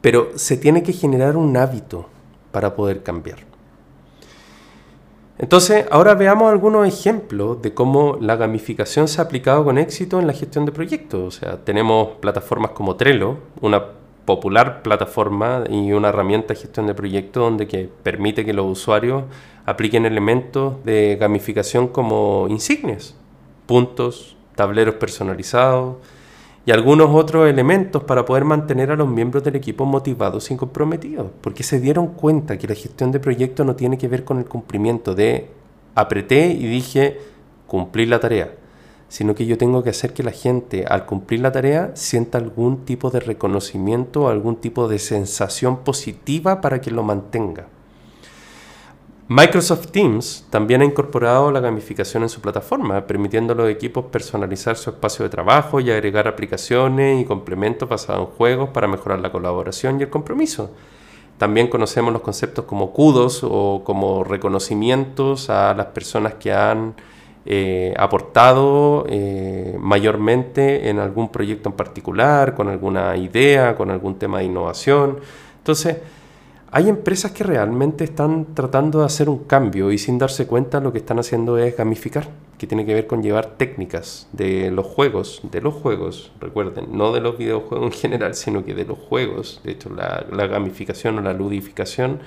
pero 0.00 0.30
se 0.36 0.56
tiene 0.56 0.82
que 0.82 0.92
generar 0.92 1.36
un 1.36 1.56
hábito 1.56 2.08
para 2.52 2.74
poder 2.74 3.02
cambiar. 3.02 3.38
Entonces, 5.38 5.86
ahora 5.90 6.14
veamos 6.14 6.50
algunos 6.50 6.88
ejemplos 6.88 7.60
de 7.60 7.74
cómo 7.74 8.16
la 8.20 8.36
gamificación 8.36 9.06
se 9.06 9.20
ha 9.20 9.24
aplicado 9.24 9.64
con 9.64 9.76
éxito 9.76 10.18
en 10.18 10.26
la 10.26 10.32
gestión 10.32 10.64
de 10.64 10.72
proyectos. 10.72 11.20
O 11.22 11.30
sea, 11.40 11.62
tenemos 11.62 12.16
plataformas 12.20 12.70
como 12.70 12.96
Trello, 12.96 13.36
una 13.60 13.84
popular 14.24 14.82
plataforma 14.82 15.64
y 15.68 15.92
una 15.92 16.08
herramienta 16.08 16.54
de 16.54 16.60
gestión 16.60 16.86
de 16.86 16.94
proyectos 16.94 17.42
donde 17.42 17.66
que 17.66 17.88
permite 18.02 18.44
que 18.44 18.52
los 18.52 18.66
usuarios 18.66 19.24
apliquen 19.66 20.06
elementos 20.06 20.84
de 20.84 21.16
gamificación 21.20 21.88
como 21.88 22.46
insignias, 22.48 23.14
puntos, 23.66 24.36
tableros 24.54 24.94
personalizados, 24.94 25.96
y 26.66 26.72
algunos 26.72 27.14
otros 27.14 27.48
elementos 27.48 28.02
para 28.02 28.24
poder 28.24 28.44
mantener 28.44 28.90
a 28.90 28.96
los 28.96 29.08
miembros 29.08 29.44
del 29.44 29.54
equipo 29.54 29.86
motivados 29.86 30.50
y 30.50 30.56
comprometidos, 30.56 31.28
porque 31.40 31.62
se 31.62 31.78
dieron 31.78 32.08
cuenta 32.08 32.58
que 32.58 32.66
la 32.66 32.74
gestión 32.74 33.12
de 33.12 33.20
proyectos 33.20 33.64
no 33.64 33.76
tiene 33.76 33.96
que 33.96 34.08
ver 34.08 34.24
con 34.24 34.38
el 34.38 34.46
cumplimiento 34.46 35.14
de 35.14 35.48
apreté 35.94 36.48
y 36.48 36.66
dije 36.66 37.20
cumplir 37.68 38.08
la 38.08 38.18
tarea, 38.18 38.52
sino 39.08 39.36
que 39.36 39.46
yo 39.46 39.56
tengo 39.56 39.84
que 39.84 39.90
hacer 39.90 40.12
que 40.12 40.24
la 40.24 40.32
gente 40.32 40.84
al 40.88 41.06
cumplir 41.06 41.38
la 41.38 41.52
tarea 41.52 41.92
sienta 41.94 42.38
algún 42.38 42.84
tipo 42.84 43.10
de 43.10 43.20
reconocimiento 43.20 44.28
algún 44.28 44.56
tipo 44.56 44.88
de 44.88 44.98
sensación 44.98 45.84
positiva 45.84 46.60
para 46.60 46.80
que 46.80 46.90
lo 46.90 47.04
mantenga. 47.04 47.68
Microsoft 49.28 49.88
Teams 49.88 50.46
también 50.50 50.82
ha 50.82 50.84
incorporado 50.84 51.50
la 51.50 51.58
gamificación 51.58 52.22
en 52.22 52.28
su 52.28 52.40
plataforma, 52.40 53.08
permitiendo 53.08 53.54
a 53.54 53.56
los 53.56 53.68
equipos 53.68 54.04
personalizar 54.04 54.76
su 54.76 54.90
espacio 54.90 55.24
de 55.24 55.30
trabajo 55.30 55.80
y 55.80 55.90
agregar 55.90 56.28
aplicaciones 56.28 57.20
y 57.20 57.24
complementos 57.24 57.88
basados 57.88 58.28
en 58.28 58.36
juegos 58.36 58.68
para 58.68 58.86
mejorar 58.86 59.18
la 59.18 59.32
colaboración 59.32 59.98
y 59.98 60.04
el 60.04 60.10
compromiso. 60.10 60.70
También 61.38 61.66
conocemos 61.66 62.12
los 62.12 62.22
conceptos 62.22 62.66
como 62.66 62.92
kudos 62.92 63.40
o 63.42 63.82
como 63.82 64.22
reconocimientos 64.22 65.50
a 65.50 65.74
las 65.74 65.86
personas 65.86 66.34
que 66.34 66.52
han 66.52 66.94
eh, 67.44 67.94
aportado 67.98 69.06
eh, 69.08 69.76
mayormente 69.80 70.88
en 70.88 71.00
algún 71.00 71.30
proyecto 71.30 71.70
en 71.70 71.74
particular, 71.74 72.54
con 72.54 72.68
alguna 72.68 73.16
idea, 73.16 73.74
con 73.74 73.90
algún 73.90 74.20
tema 74.20 74.38
de 74.38 74.44
innovación. 74.44 75.18
Entonces, 75.58 75.96
hay 76.76 76.90
empresas 76.90 77.32
que 77.32 77.42
realmente 77.42 78.04
están 78.04 78.48
tratando 78.52 78.98
de 78.98 79.06
hacer 79.06 79.30
un 79.30 79.44
cambio 79.44 79.90
y 79.92 79.96
sin 79.96 80.18
darse 80.18 80.46
cuenta 80.46 80.78
lo 80.78 80.92
que 80.92 80.98
están 80.98 81.18
haciendo 81.18 81.56
es 81.56 81.74
gamificar, 81.74 82.28
que 82.58 82.66
tiene 82.66 82.84
que 82.84 82.92
ver 82.92 83.06
con 83.06 83.22
llevar 83.22 83.56
técnicas 83.56 84.28
de 84.32 84.70
los 84.70 84.84
juegos, 84.84 85.40
de 85.50 85.62
los 85.62 85.72
juegos, 85.72 86.32
recuerden, 86.38 86.88
no 86.90 87.12
de 87.12 87.22
los 87.22 87.38
videojuegos 87.38 87.86
en 87.86 87.98
general, 87.98 88.34
sino 88.34 88.62
que 88.62 88.74
de 88.74 88.84
los 88.84 88.98
juegos. 88.98 89.62
De 89.64 89.72
hecho, 89.72 89.88
la, 89.88 90.46
gamificación 90.48 91.16
o 91.18 91.22
la 91.22 91.32
ludificación 91.32 92.20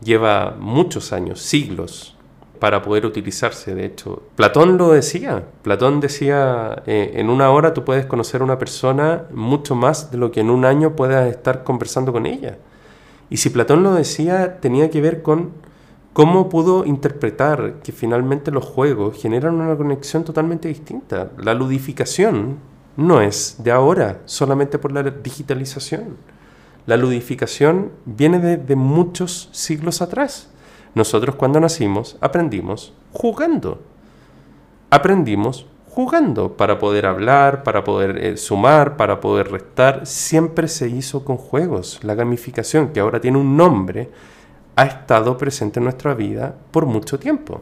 lleva 0.00 0.54
muchos 0.60 1.12
años, 1.12 1.40
siglos, 1.40 2.14
para 2.60 2.82
poder 2.82 3.04
utilizarse. 3.04 3.74
De 3.74 3.86
hecho, 3.86 4.22
Platón 4.36 4.78
lo 4.78 4.92
decía. 4.92 5.42
Platón 5.62 5.98
decía, 5.98 6.84
eh, 6.86 7.14
en 7.16 7.30
una 7.30 7.50
hora 7.50 7.74
tú 7.74 7.82
puedes 7.84 8.06
conocer 8.06 8.42
a 8.42 8.44
una 8.44 8.60
persona 8.60 9.24
mucho 9.32 9.74
más 9.74 10.12
de 10.12 10.18
lo 10.18 10.30
que 10.30 10.38
en 10.38 10.50
un 10.50 10.64
año 10.64 10.94
puedas 10.94 11.28
estar 11.28 11.64
conversando 11.64 12.12
con 12.12 12.26
ella. 12.26 12.58
Y 13.32 13.38
si 13.38 13.48
Platón 13.48 13.82
lo 13.82 13.94
decía, 13.94 14.60
tenía 14.60 14.90
que 14.90 15.00
ver 15.00 15.22
con 15.22 15.52
cómo 16.12 16.50
pudo 16.50 16.84
interpretar 16.84 17.76
que 17.82 17.90
finalmente 17.90 18.50
los 18.50 18.66
juegos 18.66 19.16
generan 19.22 19.54
una 19.54 19.74
conexión 19.74 20.22
totalmente 20.22 20.68
distinta. 20.68 21.30
La 21.38 21.54
ludificación 21.54 22.58
no 22.98 23.22
es 23.22 23.56
de 23.60 23.70
ahora, 23.70 24.20
solamente 24.26 24.78
por 24.78 24.92
la 24.92 25.02
digitalización. 25.02 26.18
La 26.84 26.98
ludificación 26.98 27.92
viene 28.04 28.38
de, 28.38 28.76
muchos 28.76 29.48
siglos 29.52 30.02
atrás. 30.02 30.50
Nosotros 30.94 31.34
cuando 31.34 31.58
nacimos 31.58 32.18
aprendimos 32.20 32.92
jugando. 33.14 33.80
Aprendimos 34.90 35.64
jugando 35.94 36.56
para 36.56 36.78
poder 36.78 37.04
hablar, 37.04 37.62
para 37.64 37.84
poder 37.84 38.16
eh, 38.16 38.36
sumar, 38.38 38.96
para 38.96 39.20
poder 39.20 39.50
restar. 39.50 40.06
Siempre 40.06 40.66
se 40.66 40.88
hizo 40.88 41.22
con 41.22 41.36
juegos. 41.36 42.00
La 42.02 42.14
gamificación, 42.14 42.94
que 42.94 43.00
ahora 43.00 43.20
tiene 43.20 43.36
un 43.36 43.58
nombre, 43.58 44.08
ha 44.74 44.84
estado 44.84 45.36
presente 45.36 45.80
en 45.80 45.84
nuestra 45.84 46.14
vida 46.14 46.54
por 46.70 46.86
mucho 46.86 47.18
tiempo. 47.18 47.60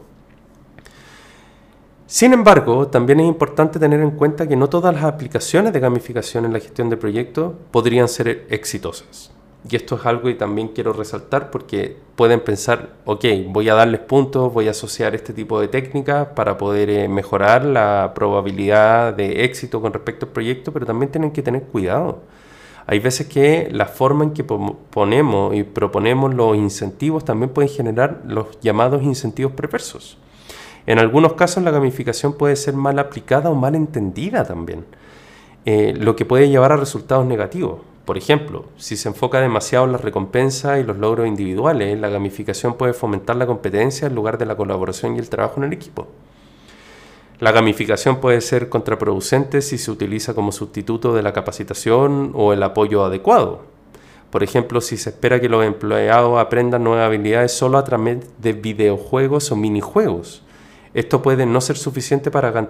Sin 2.06 2.32
embargo, 2.32 2.86
también 2.86 3.18
es 3.18 3.26
importante 3.26 3.80
tener 3.80 4.00
en 4.00 4.12
cuenta 4.12 4.46
que 4.46 4.56
no 4.56 4.68
todas 4.68 4.94
las 4.94 5.04
aplicaciones 5.04 5.72
de 5.72 5.80
gamificación 5.80 6.44
en 6.44 6.52
la 6.52 6.60
gestión 6.60 6.88
de 6.88 6.96
proyectos 6.96 7.54
podrían 7.72 8.08
ser 8.08 8.46
exitosas. 8.48 9.32
Y 9.68 9.76
esto 9.76 9.96
es 9.96 10.06
algo 10.06 10.22
que 10.24 10.34
también 10.34 10.68
quiero 10.68 10.92
resaltar 10.92 11.50
porque 11.50 11.96
pueden 12.16 12.40
pensar, 12.40 12.90
ok, 13.04 13.24
voy 13.48 13.68
a 13.68 13.74
darles 13.74 14.00
puntos, 14.00 14.52
voy 14.52 14.68
a 14.68 14.70
asociar 14.70 15.14
este 15.14 15.34
tipo 15.34 15.60
de 15.60 15.68
técnicas 15.68 16.28
para 16.28 16.56
poder 16.56 16.88
eh, 16.88 17.08
mejorar 17.08 17.64
la 17.64 18.12
probabilidad 18.14 19.12
de 19.12 19.44
éxito 19.44 19.80
con 19.80 19.92
respecto 19.92 20.26
al 20.26 20.32
proyecto, 20.32 20.72
pero 20.72 20.86
también 20.86 21.12
tienen 21.12 21.30
que 21.30 21.42
tener 21.42 21.64
cuidado. 21.64 22.20
Hay 22.86 22.98
veces 22.98 23.26
que 23.28 23.68
la 23.70 23.86
forma 23.86 24.24
en 24.24 24.32
que 24.32 24.44
ponemos 24.44 25.54
y 25.54 25.62
proponemos 25.62 26.34
los 26.34 26.56
incentivos 26.56 27.24
también 27.24 27.50
pueden 27.50 27.70
generar 27.70 28.22
los 28.26 28.58
llamados 28.60 29.02
incentivos 29.02 29.52
perversos. 29.52 30.16
En 30.86 30.98
algunos 30.98 31.34
casos 31.34 31.62
la 31.62 31.70
gamificación 31.70 32.32
puede 32.32 32.56
ser 32.56 32.74
mal 32.74 32.98
aplicada 32.98 33.50
o 33.50 33.54
mal 33.54 33.74
entendida 33.74 34.44
también, 34.44 34.86
eh, 35.66 35.94
lo 35.96 36.16
que 36.16 36.24
puede 36.24 36.48
llevar 36.48 36.72
a 36.72 36.76
resultados 36.76 37.26
negativos. 37.26 37.89
Por 38.04 38.18
ejemplo, 38.18 38.64
si 38.76 38.96
se 38.96 39.08
enfoca 39.08 39.40
demasiado 39.40 39.84
en 39.84 39.92
las 39.92 40.00
recompensas 40.00 40.80
y 40.80 40.84
los 40.84 40.96
logros 40.96 41.28
individuales, 41.28 41.98
la 42.00 42.08
gamificación 42.08 42.74
puede 42.74 42.92
fomentar 42.92 43.36
la 43.36 43.46
competencia 43.46 44.08
en 44.08 44.14
lugar 44.14 44.38
de 44.38 44.46
la 44.46 44.56
colaboración 44.56 45.16
y 45.16 45.18
el 45.18 45.28
trabajo 45.28 45.58
en 45.58 45.64
el 45.64 45.72
equipo. 45.72 46.08
La 47.38 47.52
gamificación 47.52 48.20
puede 48.20 48.40
ser 48.42 48.68
contraproducente 48.68 49.62
si 49.62 49.78
se 49.78 49.90
utiliza 49.90 50.34
como 50.34 50.52
sustituto 50.52 51.14
de 51.14 51.22
la 51.22 51.32
capacitación 51.32 52.32
o 52.34 52.52
el 52.52 52.62
apoyo 52.62 53.04
adecuado. 53.04 53.62
Por 54.30 54.42
ejemplo, 54.42 54.80
si 54.80 54.96
se 54.96 55.10
espera 55.10 55.40
que 55.40 55.48
los 55.48 55.64
empleados 55.64 56.38
aprendan 56.38 56.84
nuevas 56.84 57.06
habilidades 57.06 57.52
solo 57.52 57.78
a 57.78 57.84
través 57.84 58.18
de 58.38 58.52
videojuegos 58.52 59.50
o 59.50 59.56
minijuegos. 59.56 60.42
Esto 60.92 61.22
puede 61.22 61.46
no 61.46 61.60
ser 61.60 61.76
suficiente 61.76 62.30
para, 62.30 62.68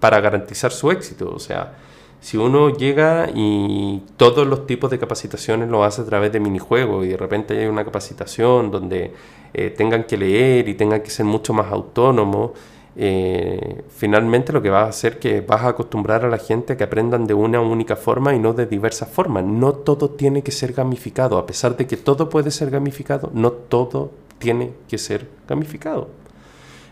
para 0.00 0.20
garantizar 0.20 0.72
su 0.72 0.90
éxito. 0.90 1.30
O 1.34 1.38
sea, 1.38 1.74
Si 2.20 2.36
uno 2.36 2.70
llega 2.70 3.30
y 3.32 4.02
todos 4.16 4.46
los 4.46 4.66
tipos 4.66 4.90
de 4.90 4.98
capacitaciones 4.98 5.68
lo 5.68 5.84
hace 5.84 6.02
a 6.02 6.04
través 6.04 6.32
de 6.32 6.40
minijuegos 6.40 7.06
y 7.06 7.10
de 7.10 7.16
repente 7.16 7.58
hay 7.58 7.66
una 7.66 7.84
capacitación 7.84 8.70
donde 8.70 9.12
eh, 9.54 9.70
tengan 9.70 10.04
que 10.04 10.16
leer 10.16 10.68
y 10.68 10.74
tengan 10.74 11.00
que 11.00 11.10
ser 11.10 11.24
mucho 11.24 11.52
más 11.54 11.70
autónomos, 11.70 12.50
eh, 12.96 13.82
finalmente 13.88 14.52
lo 14.52 14.60
que 14.60 14.70
va 14.70 14.82
a 14.82 14.88
hacer 14.88 15.20
que 15.20 15.40
vas 15.40 15.62
a 15.62 15.68
acostumbrar 15.68 16.24
a 16.24 16.28
la 16.28 16.38
gente 16.38 16.72
a 16.72 16.76
que 16.76 16.82
aprendan 16.82 17.26
de 17.26 17.34
una 17.34 17.60
única 17.60 17.94
forma 17.94 18.34
y 18.34 18.40
no 18.40 18.52
de 18.52 18.66
diversas 18.66 19.08
formas. 19.08 19.44
No 19.44 19.72
todo 19.72 20.10
tiene 20.10 20.42
que 20.42 20.50
ser 20.50 20.72
gamificado, 20.72 21.38
a 21.38 21.46
pesar 21.46 21.76
de 21.76 21.86
que 21.86 21.96
todo 21.96 22.28
puede 22.28 22.50
ser 22.50 22.70
gamificado, 22.70 23.30
no 23.32 23.52
todo 23.52 24.10
tiene 24.38 24.72
que 24.88 24.98
ser 24.98 25.28
gamificado. 25.46 26.08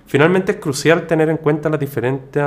Finalmente 0.07 0.53
es 0.53 0.59
crucial 0.59 1.09
tener 1.09 1.29
en 1.29 1.39
cuenta 1.39 1.69
las 1.69 1.81
diferentes 1.81 2.41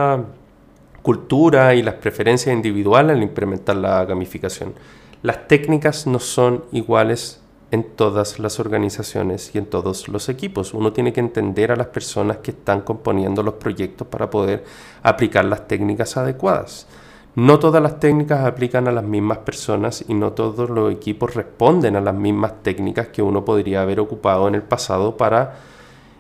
culturas 1.02 1.76
y 1.76 1.84
las 1.84 1.96
preferencias 1.96 2.56
individuales 2.56 3.16
al 3.16 3.24
implementar 3.24 3.76
la 3.76 4.04
gamificación. 4.06 4.74
Las 5.22 5.48
técnicas 5.48 6.08
no 6.08 6.20
son 6.20 6.64
iguales 6.72 7.42
en 7.72 7.84
todas 7.84 8.40
las 8.40 8.60
organizaciones 8.60 9.52
y 9.54 9.58
en 9.58 9.66
todos 9.66 10.08
los 10.08 10.30
equipos. 10.30 10.74
Uno 10.74 10.94
tiene 10.94 11.14
que 11.14 11.20
entender 11.20 11.72
a 11.72 11.76
las 11.76 11.88
personas 11.88 12.38
que 12.38 12.52
están 12.52 12.82
componiendo 12.82 13.44
los 13.44 13.56
proyectos 13.56 14.08
para 14.08 14.30
poder 14.30 14.64
aplicar 15.04 15.46
las 15.46 15.68
técnicas 15.68 16.18
adecuadas. 16.18 16.88
No 17.36 17.60
todas 17.60 17.82
las 17.82 18.00
técnicas 18.00 18.46
aplican 18.46 18.88
a 18.88 18.92
las 18.92 19.04
mismas 19.04 19.40
personas 19.40 20.04
y 20.08 20.14
no 20.14 20.34
todos 20.34 20.70
los 20.70 20.92
equipos 20.92 21.36
responden 21.36 21.96
a 21.96 22.02
las 22.02 22.16
mismas 22.16 22.64
técnicas 22.64 23.10
que 23.10 23.22
uno 23.22 23.46
podría 23.46 23.82
haber 23.82 24.00
ocupado 24.00 24.48
en 24.48 24.56
el 24.56 24.64
pasado 24.64 25.16
para 25.16 25.60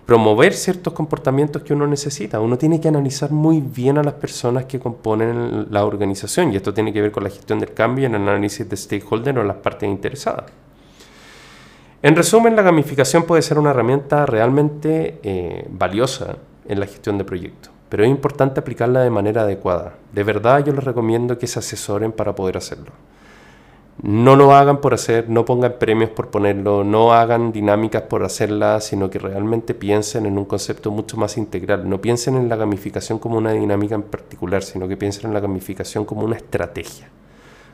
promover 0.09 0.55
ciertos 0.55 0.91
comportamientos 0.91 1.61
que 1.61 1.71
uno 1.71 1.85
necesita. 1.85 2.39
Uno 2.39 2.57
tiene 2.57 2.81
que 2.81 2.87
analizar 2.87 3.29
muy 3.29 3.61
bien 3.61 3.99
a 3.99 4.03
las 4.03 4.15
personas 4.15 4.65
que 4.65 4.79
componen 4.79 5.67
la 5.69 5.85
organización 5.85 6.51
y 6.51 6.55
esto 6.55 6.73
tiene 6.73 6.91
que 6.91 6.99
ver 6.99 7.11
con 7.11 7.23
la 7.23 7.29
gestión 7.29 7.59
del 7.59 7.75
cambio 7.75 8.01
y 8.01 8.05
el 8.07 8.15
análisis 8.15 8.67
de 8.67 8.75
stakeholder 8.75 9.37
o 9.37 9.43
las 9.43 9.57
partes 9.57 9.87
interesadas. 9.87 10.45
En 12.01 12.15
resumen, 12.15 12.55
la 12.55 12.63
gamificación 12.63 13.21
puede 13.21 13.43
ser 13.43 13.59
una 13.59 13.69
herramienta 13.69 14.25
realmente 14.25 15.19
eh, 15.21 15.67
valiosa 15.69 16.37
en 16.67 16.79
la 16.79 16.87
gestión 16.87 17.19
de 17.19 17.23
proyectos, 17.23 17.71
pero 17.87 18.03
es 18.03 18.09
importante 18.09 18.61
aplicarla 18.61 19.01
de 19.01 19.11
manera 19.11 19.43
adecuada. 19.43 19.93
De 20.11 20.23
verdad 20.23 20.65
yo 20.65 20.73
les 20.73 20.85
recomiendo 20.85 21.37
que 21.37 21.45
se 21.45 21.59
asesoren 21.59 22.13
para 22.13 22.33
poder 22.33 22.57
hacerlo. 22.57 22.93
No 24.01 24.37
lo 24.37 24.53
hagan 24.53 24.79
por 24.79 24.93
hacer, 24.93 25.29
no 25.29 25.43
pongan 25.43 25.75
premios 25.77 26.09
por 26.09 26.29
ponerlo, 26.29 26.85
no 26.85 27.11
hagan 27.11 27.51
dinámicas 27.51 28.03
por 28.03 28.23
hacerlas, 28.23 28.85
sino 28.85 29.09
que 29.09 29.19
realmente 29.19 29.73
piensen 29.73 30.25
en 30.25 30.37
un 30.37 30.45
concepto 30.45 30.89
mucho 30.89 31.17
más 31.17 31.37
integral. 31.37 31.89
No 31.89 31.99
piensen 31.99 32.35
en 32.35 32.47
la 32.47 32.55
gamificación 32.55 33.19
como 33.19 33.37
una 33.37 33.51
dinámica 33.51 33.95
en 33.95 34.03
particular, 34.03 34.63
sino 34.63 34.87
que 34.87 34.95
piensen 34.95 35.25
en 35.27 35.33
la 35.33 35.41
gamificación 35.41 36.05
como 36.05 36.21
una 36.21 36.37
estrategia, 36.37 37.09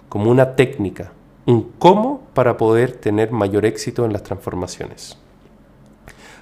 como 0.10 0.32
una 0.32 0.56
técnica, 0.56 1.12
un 1.46 1.74
cómo 1.78 2.24
para 2.34 2.58
poder 2.58 2.94
tener 2.94 3.32
mayor 3.32 3.64
éxito 3.64 4.04
en 4.04 4.12
las 4.12 4.24
transformaciones. 4.24 5.20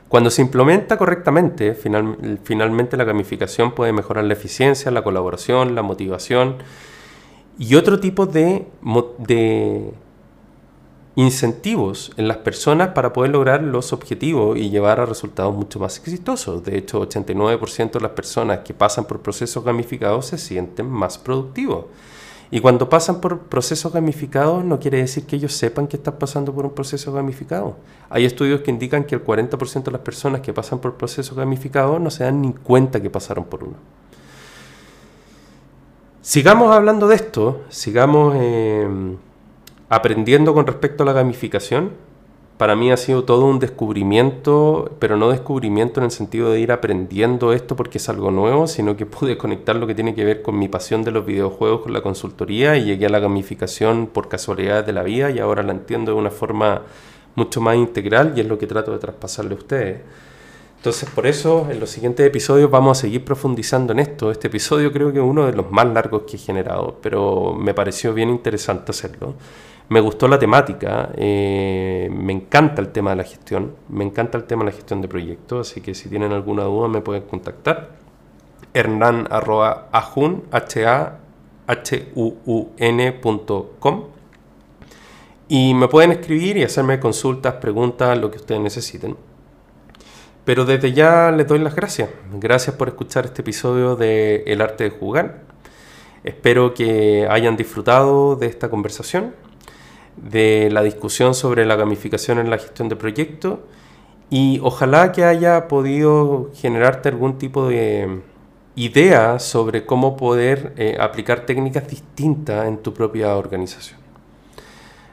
Cuando 0.08 0.30
se 0.30 0.44
implementa 0.44 0.96
correctamente, 0.96 1.74
finalmente 1.74 2.96
la 2.96 3.04
gamificación 3.04 3.74
puede 3.74 3.92
mejorar 3.92 4.24
la 4.24 4.34
eficiencia, 4.34 4.92
la 4.92 5.04
colaboración, 5.04 5.76
la 5.76 5.82
motivación 5.82 6.58
y 7.58 7.76
otro 7.76 8.00
tipo 8.00 8.26
de, 8.26 8.66
incentivos 11.16 12.12
en 12.18 12.28
las 12.28 12.38
personas 12.38 12.90
para 12.90 13.14
poder 13.14 13.32
lograr 13.32 13.62
los 13.62 13.94
objetivos 13.94 14.58
y 14.58 14.72
llevar 14.72 15.00
a 15.00 15.06
resultados 15.06 15.54
mucho 15.54 15.80
más 15.80 16.00
exitosos. 16.00 16.64
De 16.64 16.78
hecho, 16.78 17.08
89% 17.08 17.92
de 17.92 18.00
las 18.00 18.12
personas 18.12 18.60
que 18.60 18.74
pasan 18.74 19.06
por 19.06 19.22
procesos 19.22 19.64
gamificados 19.64 20.26
se 20.28 20.40
sienten 20.40 20.90
más 20.90 21.20
productivos. 21.20 21.86
Y 22.50 22.60
cuando 22.60 22.90
pasan 22.90 23.20
por 23.22 23.40
procesos 23.42 23.94
gamificados 23.94 24.64
no 24.64 24.80
quiere 24.80 25.00
decir 25.00 25.26
que 25.26 25.36
ellos 25.36 25.54
sepan 25.54 25.88
que 25.88 25.98
están 25.98 26.20
pasando 26.20 26.54
por 26.54 26.66
un 26.66 26.74
proceso 26.74 27.12
gamificado. 27.14 27.78
Hay 28.10 28.26
estudios 28.26 28.62
que 28.62 28.72
indican 28.72 29.06
que 29.06 29.16
el 29.16 29.24
40% 29.24 29.84
de 29.84 29.92
las 29.92 30.02
personas 30.02 30.42
que 30.42 30.54
pasan 30.54 30.80
por 30.80 30.96
procesos 30.96 31.36
gamificados 31.36 32.00
no 32.00 32.12
se 32.12 32.24
dan 32.24 32.42
ni 32.42 32.54
cuenta 32.54 33.02
que 33.02 33.10
pasaron 33.10 33.46
por 33.46 33.64
uno. 33.64 34.03
Sigamos 36.24 36.76
hablando 36.76 37.08
de 37.08 37.16
esto, 37.16 37.62
sigamos 37.70 38.34
eh, 38.40 38.88
aprendiendo 39.90 40.56
con 40.56 40.66
respecto 40.66 41.04
a 41.04 41.06
la 41.06 41.14
gamificación 41.14 41.92
para 42.58 42.76
mí 42.78 42.92
ha 42.92 42.98
sido 42.98 43.24
todo 43.24 43.46
un 43.46 43.60
descubrimiento, 43.60 44.92
pero 45.00 45.18
no 45.18 45.32
descubrimiento 45.32 46.00
en 46.00 46.06
el 46.06 46.12
sentido 46.12 46.52
de 46.52 46.60
ir 46.60 46.72
aprendiendo 46.72 47.52
esto 47.52 47.76
porque 47.76 47.98
es 47.98 48.08
algo 48.10 48.32
nuevo, 48.32 48.68
sino 48.68 48.96
que 48.96 49.06
pude 49.06 49.38
conectar 49.40 49.76
lo 49.76 49.86
que 49.86 49.96
tiene 49.96 50.14
que 50.16 50.24
ver 50.24 50.42
con 50.42 50.58
mi 50.58 50.68
pasión 50.70 51.04
de 51.04 51.12
los 51.12 51.26
videojuegos 51.26 51.82
con 51.82 51.94
la 51.94 52.02
consultoría 52.02 52.78
y 52.78 52.86
llegué 52.86 53.08
a 53.08 53.10
la 53.10 53.20
gamificación 53.20 54.08
por 54.08 54.30
casualidad 54.30 54.86
de 54.86 54.94
la 54.94 55.04
vida 55.04 55.32
y 55.32 55.40
ahora 55.40 55.64
la 55.64 55.74
entiendo 55.74 56.14
de 56.14 56.20
una 56.20 56.30
forma 56.30 56.84
mucho 57.36 57.60
más 57.60 57.76
integral 57.76 58.34
y 58.36 58.40
es 58.40 58.48
lo 58.48 58.58
que 58.60 58.68
trato 58.68 58.92
de 58.92 59.00
traspasarle 59.00 59.56
a 59.56 59.58
ustedes. 59.58 60.02
Entonces, 60.84 61.10
por 61.10 61.26
eso, 61.26 61.70
en 61.72 61.80
los 61.80 61.92
siguientes 61.92 62.28
episodios 62.28 62.70
vamos 62.70 62.98
a 62.98 63.02
seguir 63.04 63.24
profundizando 63.24 63.94
en 63.94 64.00
esto. 64.00 64.32
Este 64.32 64.48
episodio 64.48 64.92
creo 64.92 65.14
que 65.14 65.20
es 65.20 65.24
uno 65.24 65.46
de 65.46 65.54
los 65.54 65.72
más 65.72 65.86
largos 65.86 66.24
que 66.24 66.36
he 66.36 66.40
generado, 66.40 67.00
pero 67.02 67.54
me 67.54 67.74
pareció 67.74 68.14
bien 68.14 68.30
interesante 68.30 68.92
hacerlo. 68.92 69.36
Me 69.88 70.02
gustó 70.02 70.28
la 70.28 70.38
temática, 70.38 71.10
eh, 71.16 72.10
me 72.12 72.34
encanta 72.34 72.82
el 72.82 72.90
tema 72.90 73.12
de 73.12 73.16
la 73.16 73.24
gestión, 73.24 73.78
me 73.88 74.04
encanta 74.04 74.38
el 74.38 74.44
tema 74.44 74.66
de 74.66 74.72
la 74.72 74.76
gestión 74.76 75.02
de 75.02 75.08
proyectos, 75.08 75.70
así 75.70 75.80
que 75.80 75.96
si 75.96 76.10
tienen 76.10 76.34
alguna 76.34 76.64
duda 76.64 76.90
me 76.90 77.00
pueden 77.00 77.24
contactar. 77.24 77.92
Hernán 78.74 79.30
arroba 79.32 79.88
ajun, 79.90 80.44
h 80.52 80.86
a 80.86 81.18
h 81.66 82.12
u 82.14 82.36
u 82.46 82.72
n.com 82.78 84.04
y 85.48 85.74
me 85.76 85.88
pueden 85.88 86.12
escribir 86.12 86.58
y 86.58 86.64
hacerme 86.64 87.00
consultas, 87.00 87.54
preguntas, 87.54 88.18
lo 88.18 88.30
que 88.30 88.36
ustedes 88.36 88.60
necesiten. 88.60 89.16
Pero 90.46 90.66
desde 90.66 90.94
ya 90.94 91.32
les 91.32 91.48
doy 91.48 91.60
las 91.60 91.76
gracias. 91.76 92.10
Gracias 92.34 92.76
por 92.76 92.90
escuchar 92.90 93.26
este 93.26 93.42
episodio 93.42 93.96
de 93.96 94.44
El 94.46 94.62
arte 94.62 94.86
de 94.86 94.90
jugar. 94.90 95.42
Espero 96.24 96.74
que 96.74 97.28
hayan 97.30 97.56
disfrutado 97.56 98.36
de 98.36 98.48
esta 98.48 98.70
conversación 98.70 99.34
de 100.18 100.70
la 100.72 100.84
discusión 100.84 101.34
sobre 101.34 101.66
la 101.66 101.76
gamificación 101.76 102.40
en 102.40 102.50
la 102.50 102.58
gestión 102.58 102.90
de 102.90 102.96
proyectos 102.96 103.60
y 104.30 104.60
ojalá 104.64 105.12
que 105.12 105.26
haya 105.26 105.68
podido 105.68 106.52
generarte 106.56 107.10
algún 107.10 107.38
tipo 107.38 107.68
de 107.68 108.22
idea 108.76 109.40
sobre 109.40 109.86
cómo 109.86 110.18
poder 110.18 110.74
eh, 110.78 110.98
aplicar 111.00 111.46
técnicas 111.46 111.88
distintas 111.88 112.68
en 112.68 112.78
tu 112.78 112.94
propia 112.94 113.36
organización. 113.36 114.00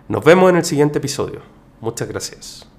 Nos 0.09 0.25
vemos 0.25 0.51
en 0.51 0.57
el 0.57 0.64
siguiente 0.64 0.99
episodio. 0.99 1.40
Muchas 1.81 2.09
gracias. 2.09 2.69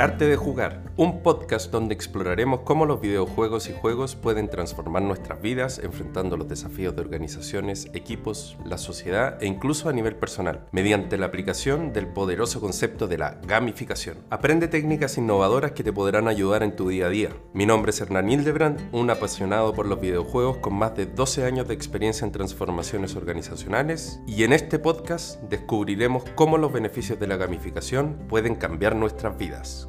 Arte 0.00 0.26
de 0.26 0.36
Jugar, 0.36 0.80
un 1.00 1.22
podcast 1.22 1.72
donde 1.72 1.94
exploraremos 1.94 2.60
cómo 2.60 2.84
los 2.84 3.00
videojuegos 3.00 3.70
y 3.70 3.72
juegos 3.72 4.16
pueden 4.16 4.50
transformar 4.50 5.02
nuestras 5.02 5.40
vidas 5.40 5.80
enfrentando 5.82 6.36
los 6.36 6.46
desafíos 6.46 6.94
de 6.94 7.00
organizaciones, 7.00 7.88
equipos, 7.94 8.58
la 8.66 8.76
sociedad 8.76 9.42
e 9.42 9.46
incluso 9.46 9.88
a 9.88 9.94
nivel 9.94 10.14
personal, 10.14 10.66
mediante 10.72 11.16
la 11.16 11.24
aplicación 11.24 11.94
del 11.94 12.06
poderoso 12.06 12.60
concepto 12.60 13.08
de 13.08 13.16
la 13.16 13.40
gamificación. 13.46 14.18
Aprende 14.28 14.68
técnicas 14.68 15.16
innovadoras 15.16 15.72
que 15.72 15.82
te 15.82 15.90
podrán 15.90 16.28
ayudar 16.28 16.62
en 16.62 16.76
tu 16.76 16.90
día 16.90 17.06
a 17.06 17.08
día. 17.08 17.30
Mi 17.54 17.64
nombre 17.64 17.92
es 17.92 18.00
Hernán 18.02 18.28
Hildebrand, 18.28 18.90
un 18.92 19.08
apasionado 19.08 19.72
por 19.72 19.86
los 19.86 20.02
videojuegos 20.02 20.58
con 20.58 20.74
más 20.74 20.94
de 20.98 21.06
12 21.06 21.46
años 21.46 21.66
de 21.66 21.72
experiencia 21.72 22.26
en 22.26 22.32
transformaciones 22.32 23.16
organizacionales 23.16 24.20
y 24.26 24.44
en 24.44 24.52
este 24.52 24.78
podcast 24.78 25.40
descubriremos 25.44 26.24
cómo 26.34 26.58
los 26.58 26.70
beneficios 26.70 27.18
de 27.18 27.26
la 27.26 27.38
gamificación 27.38 28.18
pueden 28.28 28.54
cambiar 28.54 28.94
nuestras 28.96 29.38
vidas. 29.38 29.88